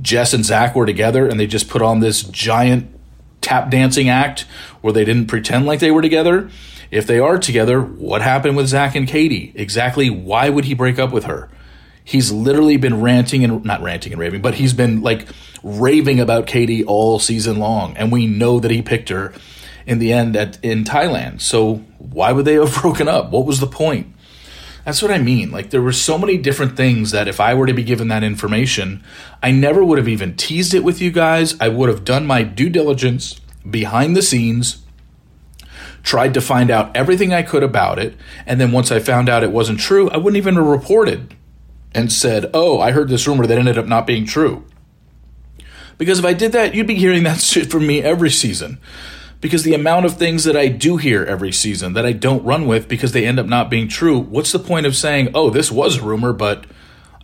Jess 0.00 0.32
and 0.32 0.44
Zach 0.44 0.74
were 0.74 0.86
together 0.86 1.28
and 1.28 1.38
they 1.38 1.46
just 1.46 1.68
put 1.68 1.82
on 1.82 2.00
this 2.00 2.22
giant 2.22 2.98
tap 3.40 3.70
dancing 3.70 4.08
act 4.08 4.42
where 4.80 4.92
they 4.92 5.04
didn't 5.04 5.26
pretend 5.26 5.66
like 5.66 5.80
they 5.80 5.90
were 5.90 6.02
together? 6.02 6.50
If 6.90 7.06
they 7.06 7.18
are 7.18 7.38
together, 7.38 7.80
what 7.80 8.22
happened 8.22 8.56
with 8.56 8.66
Zach 8.66 8.94
and 8.94 9.06
Kaity? 9.06 9.52
Exactly 9.54 10.10
why 10.10 10.48
would 10.48 10.64
he 10.64 10.74
break 10.74 10.98
up 10.98 11.12
with 11.12 11.24
her? 11.24 11.48
He's 12.02 12.32
literally 12.32 12.76
been 12.76 13.00
ranting 13.00 13.44
and 13.44 13.64
not 13.64 13.82
ranting 13.82 14.12
and 14.12 14.20
raving, 14.20 14.42
but 14.42 14.54
he's 14.54 14.72
been 14.72 15.00
like 15.00 15.28
raving 15.62 16.18
about 16.18 16.46
Kaity 16.46 16.82
all 16.86 17.18
season 17.18 17.58
long, 17.58 17.96
and 17.96 18.10
we 18.10 18.26
know 18.26 18.58
that 18.58 18.70
he 18.70 18.82
picked 18.82 19.10
her 19.10 19.32
in 19.86 19.98
the 19.98 20.12
end 20.12 20.36
at 20.36 20.58
in 20.64 20.84
Thailand. 20.84 21.40
So 21.40 21.76
why 21.98 22.32
would 22.32 22.44
they 22.44 22.54
have 22.54 22.74
broken 22.82 23.08
up? 23.08 23.30
What 23.30 23.46
was 23.46 23.60
the 23.60 23.66
point? 23.66 24.14
That's 24.84 25.02
what 25.02 25.10
I 25.10 25.18
mean. 25.18 25.50
Like 25.50 25.70
there 25.70 25.82
were 25.82 25.92
so 25.92 26.18
many 26.18 26.38
different 26.38 26.76
things 26.76 27.10
that 27.10 27.28
if 27.28 27.38
I 27.38 27.54
were 27.54 27.66
to 27.66 27.74
be 27.74 27.84
given 27.84 28.08
that 28.08 28.24
information, 28.24 29.04
I 29.42 29.50
never 29.50 29.84
would 29.84 29.98
have 29.98 30.08
even 30.08 30.36
teased 30.36 30.74
it 30.74 30.82
with 30.82 31.00
you 31.00 31.10
guys. 31.10 31.54
I 31.60 31.68
would 31.68 31.88
have 31.88 32.04
done 32.04 32.26
my 32.26 32.42
due 32.42 32.70
diligence 32.70 33.40
behind 33.68 34.16
the 34.16 34.22
scenes, 34.22 34.82
tried 36.02 36.34
to 36.34 36.40
find 36.40 36.70
out 36.70 36.96
everything 36.96 37.32
I 37.32 37.42
could 37.42 37.62
about 37.62 37.98
it, 37.98 38.16
and 38.46 38.60
then 38.60 38.72
once 38.72 38.90
I 38.90 39.00
found 39.00 39.28
out 39.28 39.42
it 39.42 39.52
wasn't 39.52 39.80
true, 39.80 40.10
I 40.10 40.16
wouldn't 40.16 40.38
even 40.38 40.56
have 40.56 40.66
reported 40.66 41.34
and 41.94 42.12
said, 42.12 42.50
"Oh, 42.54 42.80
I 42.80 42.92
heard 42.92 43.08
this 43.08 43.26
rumor 43.26 43.46
that 43.46 43.58
ended 43.58 43.78
up 43.78 43.86
not 43.86 44.06
being 44.06 44.24
true." 44.24 44.64
Because 45.98 46.18
if 46.18 46.24
I 46.24 46.32
did 46.32 46.52
that, 46.52 46.74
you'd 46.74 46.86
be 46.86 46.94
hearing 46.94 47.22
that 47.24 47.40
shit 47.40 47.70
from 47.70 47.86
me 47.86 48.02
every 48.02 48.30
season 48.30 48.78
because 49.40 49.62
the 49.62 49.74
amount 49.74 50.06
of 50.06 50.16
things 50.16 50.44
that 50.44 50.56
I 50.56 50.68
do 50.68 50.96
hear 50.96 51.24
every 51.24 51.52
season 51.52 51.94
that 51.94 52.04
I 52.04 52.12
don't 52.12 52.44
run 52.44 52.66
with 52.66 52.88
because 52.88 53.12
they 53.12 53.26
end 53.26 53.38
up 53.38 53.46
not 53.46 53.70
being 53.70 53.88
true, 53.88 54.18
what's 54.18 54.52
the 54.52 54.58
point 54.58 54.86
of 54.86 54.94
saying, 54.94 55.30
oh, 55.34 55.50
this 55.50 55.70
was 55.70 55.98
a 55.98 56.02
rumor, 56.02 56.32
but 56.32 56.66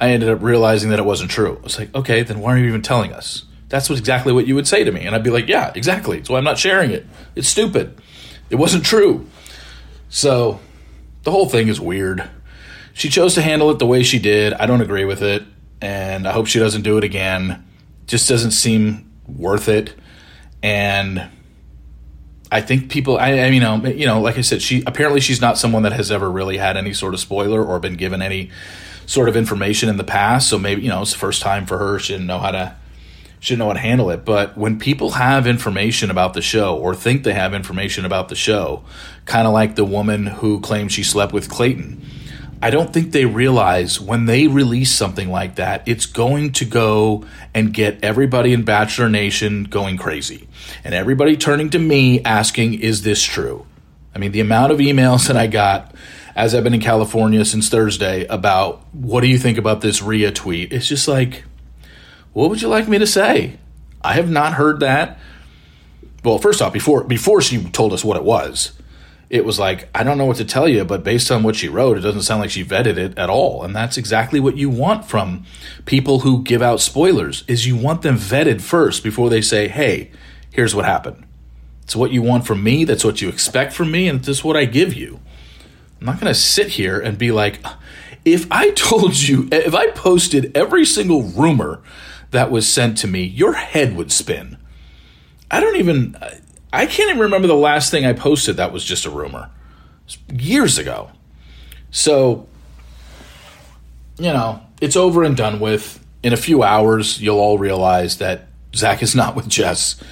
I 0.00 0.10
ended 0.10 0.30
up 0.30 0.42
realizing 0.42 0.90
that 0.90 0.98
it 0.98 1.04
wasn't 1.04 1.30
true? 1.30 1.60
It's 1.64 1.78
like, 1.78 1.94
okay, 1.94 2.22
then 2.22 2.40
why 2.40 2.54
are 2.54 2.58
you 2.58 2.66
even 2.66 2.82
telling 2.82 3.12
us? 3.12 3.44
That's 3.68 3.90
what, 3.90 3.98
exactly 3.98 4.32
what 4.32 4.46
you 4.46 4.54
would 4.54 4.68
say 4.68 4.84
to 4.84 4.92
me. 4.92 5.02
And 5.02 5.14
I'd 5.14 5.24
be 5.24 5.30
like, 5.30 5.48
yeah, 5.48 5.72
exactly. 5.74 6.22
So 6.24 6.36
I'm 6.36 6.44
not 6.44 6.58
sharing 6.58 6.90
it. 6.90 7.06
It's 7.34 7.48
stupid. 7.48 8.00
It 8.50 8.56
wasn't 8.56 8.84
true. 8.84 9.26
So 10.08 10.60
the 11.24 11.30
whole 11.30 11.48
thing 11.48 11.68
is 11.68 11.80
weird. 11.80 12.28
She 12.92 13.08
chose 13.08 13.34
to 13.34 13.42
handle 13.42 13.70
it 13.70 13.78
the 13.78 13.86
way 13.86 14.02
she 14.02 14.18
did. 14.18 14.52
I 14.54 14.66
don't 14.66 14.80
agree 14.80 15.04
with 15.04 15.22
it. 15.22 15.42
And 15.80 16.26
I 16.26 16.32
hope 16.32 16.46
she 16.46 16.58
doesn't 16.58 16.82
do 16.82 16.96
it 16.96 17.04
again. 17.04 17.64
Just 18.06 18.28
doesn't 18.28 18.52
seem 18.52 19.12
worth 19.26 19.68
it. 19.68 19.94
And 20.62 21.28
I 22.50 22.60
think 22.60 22.90
people, 22.90 23.18
I, 23.18 23.32
I, 23.32 23.46
you 23.48 23.64
um, 23.64 23.82
know, 23.82 23.90
you 23.90 24.06
know, 24.06 24.20
like 24.20 24.38
I 24.38 24.40
said, 24.40 24.62
she 24.62 24.82
apparently 24.86 25.20
she's 25.20 25.40
not 25.40 25.58
someone 25.58 25.82
that 25.82 25.92
has 25.92 26.10
ever 26.10 26.30
really 26.30 26.56
had 26.56 26.76
any 26.76 26.92
sort 26.92 27.12
of 27.12 27.20
spoiler 27.20 27.62
or 27.64 27.78
been 27.80 27.96
given 27.96 28.22
any 28.22 28.50
sort 29.06 29.28
of 29.28 29.36
information 29.36 29.88
in 29.88 29.96
the 29.96 30.04
past. 30.04 30.48
So 30.48 30.58
maybe 30.58 30.82
you 30.82 30.88
know 30.88 31.02
it's 31.02 31.12
the 31.12 31.18
first 31.18 31.42
time 31.42 31.66
for 31.66 31.78
her. 31.78 31.98
She 31.98 32.12
didn't 32.12 32.26
know 32.26 32.38
how 32.38 32.52
to, 32.52 32.76
didn't 33.48 33.60
know 33.60 33.66
how 33.66 33.74
to 33.74 33.78
handle 33.78 34.10
it. 34.10 34.24
But 34.24 34.56
when 34.56 34.78
people 34.78 35.12
have 35.12 35.46
information 35.46 36.10
about 36.10 36.34
the 36.34 36.42
show 36.42 36.76
or 36.76 36.94
think 36.94 37.24
they 37.24 37.32
have 37.32 37.54
information 37.54 38.04
about 38.04 38.28
the 38.28 38.34
show, 38.34 38.84
kind 39.24 39.46
of 39.46 39.52
like 39.52 39.74
the 39.74 39.84
woman 39.84 40.26
who 40.26 40.60
claimed 40.60 40.92
she 40.92 41.02
slept 41.02 41.32
with 41.32 41.48
Clayton, 41.48 42.02
I 42.62 42.70
don't 42.70 42.92
think 42.92 43.12
they 43.12 43.26
realize 43.26 44.00
when 44.00 44.24
they 44.24 44.46
release 44.46 44.90
something 44.90 45.30
like 45.30 45.56
that, 45.56 45.86
it's 45.86 46.06
going 46.06 46.52
to 46.52 46.64
go 46.64 47.24
and 47.54 47.72
get 47.72 48.02
everybody 48.02 48.52
in 48.52 48.64
Bachelor 48.64 49.08
Nation 49.08 49.64
going 49.64 49.98
crazy. 49.98 50.48
And 50.82 50.94
everybody 50.94 51.36
turning 51.36 51.70
to 51.70 51.78
me 51.78 52.22
asking, 52.24 52.80
is 52.80 53.02
this 53.02 53.22
true? 53.22 53.66
I 54.14 54.18
mean, 54.18 54.32
the 54.32 54.40
amount 54.40 54.72
of 54.72 54.78
emails 54.78 55.26
that 55.28 55.36
I 55.36 55.46
got 55.46 55.94
as 56.34 56.54
I've 56.54 56.64
been 56.64 56.74
in 56.74 56.80
California 56.80 57.44
since 57.44 57.68
Thursday 57.68 58.24
about 58.26 58.82
what 58.92 59.20
do 59.20 59.26
you 59.26 59.38
think 59.38 59.58
about 59.58 59.82
this 59.82 60.02
Ria 60.02 60.32
tweet? 60.32 60.72
It's 60.72 60.88
just 60.88 61.06
like, 61.08 61.44
what 62.36 62.50
would 62.50 62.60
you 62.60 62.68
like 62.68 62.86
me 62.86 62.98
to 62.98 63.06
say? 63.06 63.56
I 64.02 64.12
have 64.12 64.28
not 64.28 64.52
heard 64.52 64.80
that. 64.80 65.18
Well, 66.22 66.36
first 66.36 66.60
off, 66.60 66.70
before 66.70 67.02
before 67.02 67.40
she 67.40 67.64
told 67.64 67.94
us 67.94 68.04
what 68.04 68.18
it 68.18 68.24
was, 68.24 68.72
it 69.30 69.42
was 69.42 69.58
like, 69.58 69.88
I 69.94 70.02
don't 70.02 70.18
know 70.18 70.26
what 70.26 70.36
to 70.36 70.44
tell 70.44 70.68
you, 70.68 70.84
but 70.84 71.02
based 71.02 71.30
on 71.30 71.42
what 71.42 71.56
she 71.56 71.70
wrote, 71.70 71.96
it 71.96 72.02
doesn't 72.02 72.24
sound 72.24 72.42
like 72.42 72.50
she 72.50 72.62
vetted 72.62 72.98
it 72.98 73.16
at 73.16 73.30
all. 73.30 73.62
And 73.64 73.74
that's 73.74 73.96
exactly 73.96 74.38
what 74.38 74.58
you 74.58 74.68
want 74.68 75.06
from 75.06 75.46
people 75.86 76.20
who 76.20 76.42
give 76.42 76.60
out 76.60 76.80
spoilers 76.80 77.42
is 77.48 77.66
you 77.66 77.74
want 77.74 78.02
them 78.02 78.18
vetted 78.18 78.60
first 78.60 79.02
before 79.02 79.30
they 79.30 79.40
say, 79.40 79.66
"Hey, 79.68 80.10
here's 80.50 80.74
what 80.74 80.84
happened." 80.84 81.24
It's 81.84 81.96
what 81.96 82.10
you 82.10 82.20
want 82.20 82.46
from 82.46 82.62
me, 82.62 82.84
that's 82.84 83.04
what 83.04 83.22
you 83.22 83.30
expect 83.30 83.72
from 83.72 83.90
me, 83.90 84.08
and 84.08 84.22
this 84.22 84.38
is 84.40 84.44
what 84.44 84.58
I 84.58 84.66
give 84.66 84.92
you. 84.92 85.20
I'm 86.00 86.06
not 86.06 86.20
going 86.20 86.30
to 86.30 86.38
sit 86.38 86.68
here 86.68 87.00
and 87.00 87.16
be 87.16 87.32
like, 87.32 87.64
if 88.26 88.46
I 88.50 88.70
told 88.76 89.16
you, 89.16 89.48
if 89.50 89.74
I 89.74 89.90
posted 89.92 90.54
every 90.54 90.84
single 90.84 91.22
rumor 91.22 91.80
that 92.30 92.50
was 92.50 92.68
sent 92.68 92.98
to 92.98 93.06
me, 93.06 93.24
your 93.24 93.54
head 93.54 93.96
would 93.96 94.12
spin. 94.12 94.56
I 95.50 95.60
don't 95.60 95.76
even 95.76 96.16
I 96.72 96.86
can't 96.86 97.10
even 97.10 97.22
remember 97.22 97.46
the 97.48 97.54
last 97.54 97.90
thing 97.90 98.04
I 98.04 98.12
posted 98.12 98.56
that 98.56 98.72
was 98.72 98.84
just 98.84 99.06
a 99.06 99.10
rumor. 99.10 99.50
Years 100.30 100.78
ago. 100.78 101.10
So, 101.90 102.46
you 104.18 104.32
know, 104.32 104.60
it's 104.80 104.96
over 104.96 105.22
and 105.22 105.36
done 105.36 105.60
with. 105.60 106.04
In 106.22 106.32
a 106.32 106.36
few 106.36 106.62
hours, 106.62 107.20
you'll 107.20 107.38
all 107.38 107.56
realize 107.56 108.18
that 108.18 108.48
Zach 108.74 109.02
is 109.02 109.14
not 109.14 109.36
with 109.36 109.48
Jess. 109.48 110.02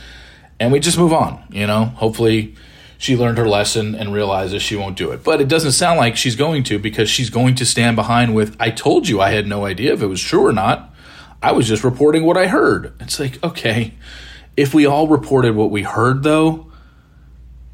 And 0.61 0.73
we 0.73 0.79
just 0.79 0.97
move 0.97 1.13
on, 1.13 1.45
you 1.51 1.67
know? 1.67 1.87
Hopefully, 1.87 2.55
she 2.97 3.17
learned 3.17 3.37
her 3.37 3.49
lesson 3.49 3.95
and 3.95 4.13
realizes 4.13 4.63
she 4.63 4.77
won't 4.77 4.97
do 4.97 5.11
it. 5.11 5.25
But 5.25 5.41
it 5.41 5.49
doesn't 5.49 5.73
sound 5.73 5.99
like 5.99 6.17
she's 6.17 6.37
going 6.37 6.63
to 6.65 6.79
because 6.79 7.11
she's 7.11 7.29
going 7.29 7.57
to 7.57 7.67
stand 7.67 7.97
behind 7.97 8.35
with, 8.35 8.57
I 8.61 8.71
told 8.71 9.09
you 9.09 9.21
I 9.21 9.31
had 9.31 9.47
no 9.47 9.67
idea 9.67 9.93
if 9.93 10.01
it 10.01 10.07
was 10.07 10.23
true 10.23 10.47
or 10.47 10.53
not. 10.53 10.94
I 11.45 11.53
was 11.53 11.69
just 11.69 11.85
reporting 11.85 12.25
what 12.25 12.39
I 12.39 12.47
heard. 12.47 12.95
It's 13.01 13.21
like, 13.21 13.43
okay, 13.45 13.93
if 14.57 14.73
we 14.73 14.87
all 14.87 15.09
reported 15.09 15.55
what 15.55 15.71
we 15.71 15.83
heard, 15.83 16.23
though, 16.23 16.73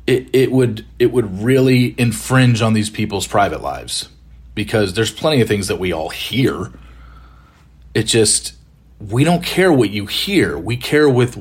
it, 0.09 0.29
it 0.33 0.51
would 0.51 0.85
it 0.99 1.13
would 1.13 1.41
really 1.41 1.95
infringe 1.97 2.63
on 2.63 2.73
these 2.73 2.91
people's 2.91 3.29
private 3.29 3.63
lives 3.63 4.09
because 4.57 4.95
there's 4.95 5.13
plenty 5.13 5.41
of 5.41 5.47
things 5.47 5.69
that 5.69 5.77
we 5.77 5.93
all 5.93 6.09
hear. 6.09 6.73
It 7.95 8.05
just 8.05 8.55
we 8.99 9.23
don't 9.23 9.45
care 9.45 9.73
what 9.73 9.91
you 9.91 10.07
hear. 10.07 10.59
We 10.59 10.77
care 10.77 11.09
with 11.09 11.39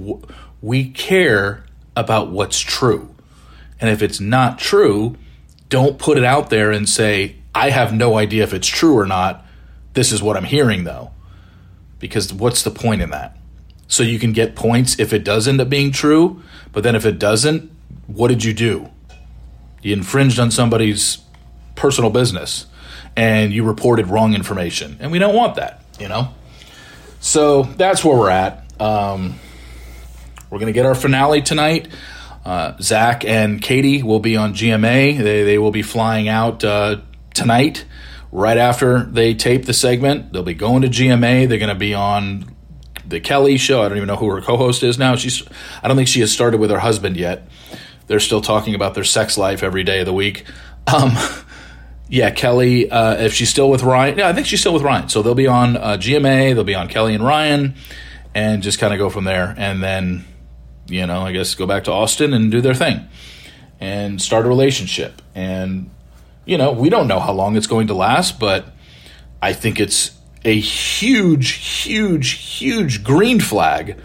we 0.62 0.88
care 0.92 1.66
about 1.96 2.30
what's 2.30 2.60
true. 2.60 3.16
And 3.82 3.90
if 3.90 4.04
it's 4.04 4.20
not 4.20 4.60
true, 4.60 5.16
don't 5.70 5.98
put 5.98 6.20
it 6.20 6.24
out 6.24 6.52
there 6.52 6.72
and 6.72 6.88
say, 6.88 7.38
I 7.56 7.72
have 7.72 7.92
no 7.92 8.20
idea 8.20 8.44
if 8.44 8.54
it's 8.54 8.68
true 8.68 9.00
or 9.00 9.08
not. 9.08 9.44
This 9.94 10.12
is 10.12 10.22
what 10.22 10.38
I'm 10.38 10.44
hearing 10.44 10.84
though. 10.84 11.10
Because 12.00 12.34
what's 12.34 12.64
the 12.64 12.72
point 12.72 13.02
in 13.02 13.10
that? 13.12 13.36
so 13.90 14.04
you 14.04 14.20
can 14.20 14.32
get 14.32 14.56
points 14.56 14.98
if 15.00 15.12
it 15.12 15.26
does 15.26 15.48
end 15.48 15.60
up 15.60 15.68
being 15.68 15.92
true. 15.92 16.42
But 16.72 16.84
then 16.84 16.96
if 16.96 17.06
it 17.06 17.20
doesn't, 17.20 17.70
what 18.08 18.30
did 18.30 18.44
you 18.44 18.54
do? 18.54 18.88
You 19.82 19.94
infringed 19.94 20.40
on 20.40 20.52
somebody's 20.52 21.18
personal 21.76 22.12
business 22.12 22.68
and 23.16 23.52
you 23.52 23.64
reported 23.64 24.08
wrong 24.08 24.36
information. 24.36 24.98
And 25.00 25.12
we 25.12 25.18
don't 25.18 25.36
want 25.36 25.56
that, 25.56 25.84
you 26.00 26.08
know? 26.08 26.34
So 27.20 27.64
that's 27.64 28.06
where 28.06 28.16
we're 28.16 28.30
at. 28.30 28.64
Um, 28.80 29.40
we're 30.52 30.60
going 30.60 30.68
to 30.68 30.74
get 30.74 30.86
our 30.86 30.96
finale 30.96 31.42
tonight. 31.42 31.88
Uh, 32.46 32.78
Zach 32.80 33.26
and 33.26 33.60
Kaity 33.60 34.04
will 34.04 34.20
be 34.20 34.38
on 34.38 34.54
GMA. 34.54 35.18
They, 35.18 35.44
they 35.44 35.58
will 35.58 35.72
be 35.72 35.82
flying 35.82 36.28
out 36.28 36.64
uh, 36.64 37.02
tonight, 37.34 37.86
right 38.32 38.58
after 38.58 39.04
they 39.04 39.34
tape 39.34 39.66
the 39.66 39.74
segment. 39.74 40.34
They'll 40.34 40.44
be 40.44 40.54
going 40.54 40.82
to 40.84 40.88
GMA. 40.88 41.48
They're 41.48 41.58
going 41.58 41.70
to 41.70 41.76
be 41.76 41.94
on 41.94 42.56
the 43.06 43.20
Kelly 43.20 43.58
show. 43.58 43.82
I 43.82 43.90
don't 43.90 43.98
even 43.98 44.08
know 44.08 44.16
who 44.16 44.30
her 44.30 44.42
co-host 44.42 44.84
is 44.84 44.98
now. 44.98 45.16
She's 45.16 45.44
I 45.82 45.88
don't 45.88 45.98
think 45.98 46.08
she 46.08 46.20
has 46.20 46.32
started 46.32 46.60
with 46.60 46.70
her 46.70 46.80
husband 46.80 47.18
yet. 47.18 47.48
they're 48.08 48.20
still 48.20 48.42
talking 48.42 48.76
about 48.76 48.96
their 48.96 49.04
sex 49.04 49.38
life 49.38 49.64
every 49.64 49.84
day 49.84 50.00
of 50.00 50.06
the 50.06 50.14
week. 50.14 50.46
Um, 50.92 51.12
yeah, 52.08 52.32
Kelly, 52.32 52.90
uh, 52.90 53.18
if 53.18 53.34
she's 53.34 53.50
still 53.52 53.70
with 53.70 53.84
Ryan, 53.84 54.18
yeah, 54.18 54.28
I 54.28 54.34
think 54.34 54.48
she's 54.48 54.60
still 54.60 54.74
with 54.74 54.82
Ryan. 54.82 55.08
So 55.08 55.22
they'll 55.22 55.36
be 55.36 55.46
on 55.46 55.78
uh, 55.78 55.98
GMA, 55.98 56.56
they'll 56.56 56.64
be 56.64 56.74
on 56.74 56.88
Kelly 56.88 57.14
and 57.14 57.24
Ryan, 57.24 57.76
and 58.34 58.64
just 58.64 58.80
kind 58.80 58.92
of 58.92 58.98
go 58.98 59.12
from 59.12 59.26
there. 59.26 59.54
And 59.56 59.84
then, 59.84 60.26
you 60.88 61.06
know, 61.06 61.22
I 61.22 61.32
guess 61.32 61.54
go 61.54 61.68
back 61.68 61.84
to 61.84 61.92
Austin 61.92 62.34
and 62.34 62.50
do 62.50 62.60
their 62.60 62.74
thing 62.74 63.08
and 63.80 64.20
start 64.20 64.48
a 64.48 64.50
relationship. 64.50 65.22
And, 65.36 65.92
you 66.50 66.58
know, 66.58 66.72
we 66.72 66.90
don't 66.90 67.08
know 67.08 67.20
how 67.20 67.32
long 67.32 67.56
it's 67.56 67.68
going 67.68 67.86
to 67.88 67.94
last, 67.94 68.40
but 68.40 68.66
I 69.40 69.54
think 69.54 69.80
it's 69.80 70.18
a 70.44 70.60
huge, 70.60 71.52
huge, 71.52 72.32
huge 72.32 73.04
green 73.04 73.40
flag 73.40 74.02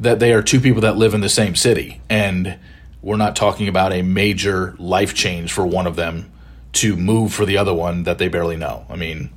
that 0.00 0.18
they 0.18 0.32
are 0.32 0.42
two 0.42 0.58
people 0.58 0.80
that 0.80 0.96
live 0.96 1.12
in 1.12 1.20
the 1.20 1.28
same 1.28 1.54
city. 1.54 2.00
And 2.08 2.58
we're 3.02 3.18
not 3.18 3.36
talking 3.36 3.68
about 3.68 3.92
a 3.92 4.00
major 4.00 4.74
life 4.78 5.12
change 5.12 5.52
for 5.52 5.66
one 5.66 5.86
of 5.86 5.96
them 5.96 6.32
to 6.72 6.96
move 6.96 7.34
for 7.34 7.44
the 7.44 7.58
other 7.58 7.74
one 7.74 8.04
that 8.04 8.16
they 8.16 8.28
barely 8.28 8.56
know. 8.56 8.86
I 8.88 8.96
mean, 8.96 9.28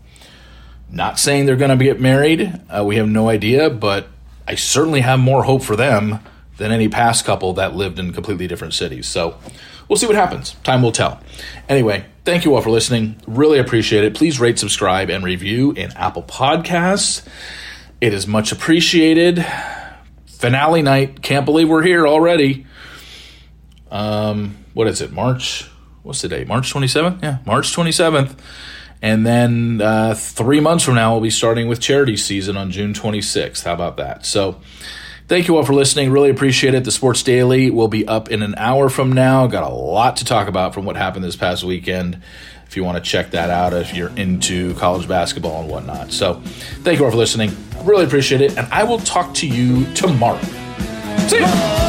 not 0.89 1.19
saying 1.19 1.45
they're 1.45 1.57
going 1.57 1.77
to 1.77 1.83
get 1.83 1.99
married. 1.99 2.57
Uh, 2.69 2.85
we 2.85 2.95
have 2.95 3.09
no 3.09 3.27
idea, 3.27 3.69
but 3.69 4.07
I 4.47 4.55
certainly 4.55 5.01
have 5.01 5.19
more 5.19 5.43
hope 5.43 5.63
for 5.63 5.75
them 5.75 6.19
than 6.59 6.71
any 6.71 6.87
past 6.87 7.25
couple 7.25 7.53
that 7.53 7.75
lived 7.75 7.97
in 7.97 8.13
completely 8.13 8.47
different 8.47 8.75
cities. 8.75 9.07
So 9.07 9.37
we'll 9.87 9.97
see 9.97 10.05
what 10.05 10.15
happens. 10.15 10.53
Time 10.63 10.83
will 10.83 10.91
tell. 10.91 11.19
Anyway, 11.67 12.05
thank 12.25 12.45
you 12.45 12.53
all 12.53 12.61
for 12.61 12.69
listening. 12.69 13.19
Really 13.25 13.57
appreciate 13.57 14.03
it. 14.03 14.13
Please 14.13 14.39
rate, 14.39 14.59
subscribe, 14.59 15.09
and 15.09 15.23
review 15.23 15.71
in 15.71 15.91
Apple 15.93 16.23
Podcasts. 16.23 17.27
It 17.99 18.13
is 18.13 18.27
much 18.27 18.51
appreciated. 18.51 19.45
Finale 20.27 20.83
night. 20.83 21.23
Can't 21.23 21.45
believe 21.45 21.67
we're 21.67 21.81
here 21.81 22.07
already. 22.07 22.67
Um, 23.89 24.63
what 24.73 24.87
is 24.87 25.01
it? 25.01 25.11
March 25.11 25.69
what's 26.03 26.21
the 26.21 26.27
date? 26.27 26.47
March 26.47 26.73
27th? 26.73 27.21
Yeah, 27.21 27.37
March 27.45 27.75
27th. 27.75 28.35
And 29.01 29.25
then 29.25 29.79
uh, 29.81 30.13
three 30.15 30.59
months 30.59 30.83
from 30.83 30.95
now, 30.95 31.13
we'll 31.13 31.21
be 31.21 31.29
starting 31.29 31.67
with 31.67 31.79
charity 31.79 32.17
season 32.17 32.57
on 32.57 32.71
June 32.71 32.93
26th. 32.93 33.63
How 33.63 33.73
about 33.73 33.97
that? 33.97 34.25
So, 34.25 34.59
thank 35.29 35.47
you 35.47 35.55
all 35.55 35.63
for 35.63 35.73
listening. 35.73 36.11
Really 36.11 36.29
appreciate 36.29 36.73
it. 36.73 36.83
The 36.83 36.91
Sports 36.91 37.23
Daily 37.23 37.69
will 37.69 37.87
be 37.87 38.05
up 38.05 38.29
in 38.29 38.43
an 38.43 38.55
hour 38.57 38.89
from 38.89 39.13
now. 39.13 39.47
Got 39.47 39.63
a 39.63 39.73
lot 39.73 40.17
to 40.17 40.25
talk 40.25 40.49
about 40.49 40.73
from 40.73 40.83
what 40.83 40.97
happened 40.97 41.23
this 41.23 41.37
past 41.37 41.63
weekend. 41.63 42.21
If 42.67 42.75
you 42.75 42.83
want 42.83 43.03
to 43.03 43.09
check 43.09 43.31
that 43.31 43.49
out, 43.49 43.73
if 43.73 43.95
you're 43.95 44.15
into 44.15 44.75
college 44.75 45.07
basketball 45.07 45.61
and 45.61 45.71
whatnot. 45.71 46.11
So, 46.11 46.41
thank 46.83 46.99
you 46.99 47.05
all 47.05 47.11
for 47.11 47.17
listening. 47.17 47.51
Really 47.83 48.05
appreciate 48.05 48.41
it. 48.41 48.57
And 48.57 48.67
I 48.71 48.83
will 48.83 48.99
talk 48.99 49.33
to 49.35 49.47
you 49.47 49.91
tomorrow. 49.93 50.41
See 51.27 51.39
you. 51.39 51.88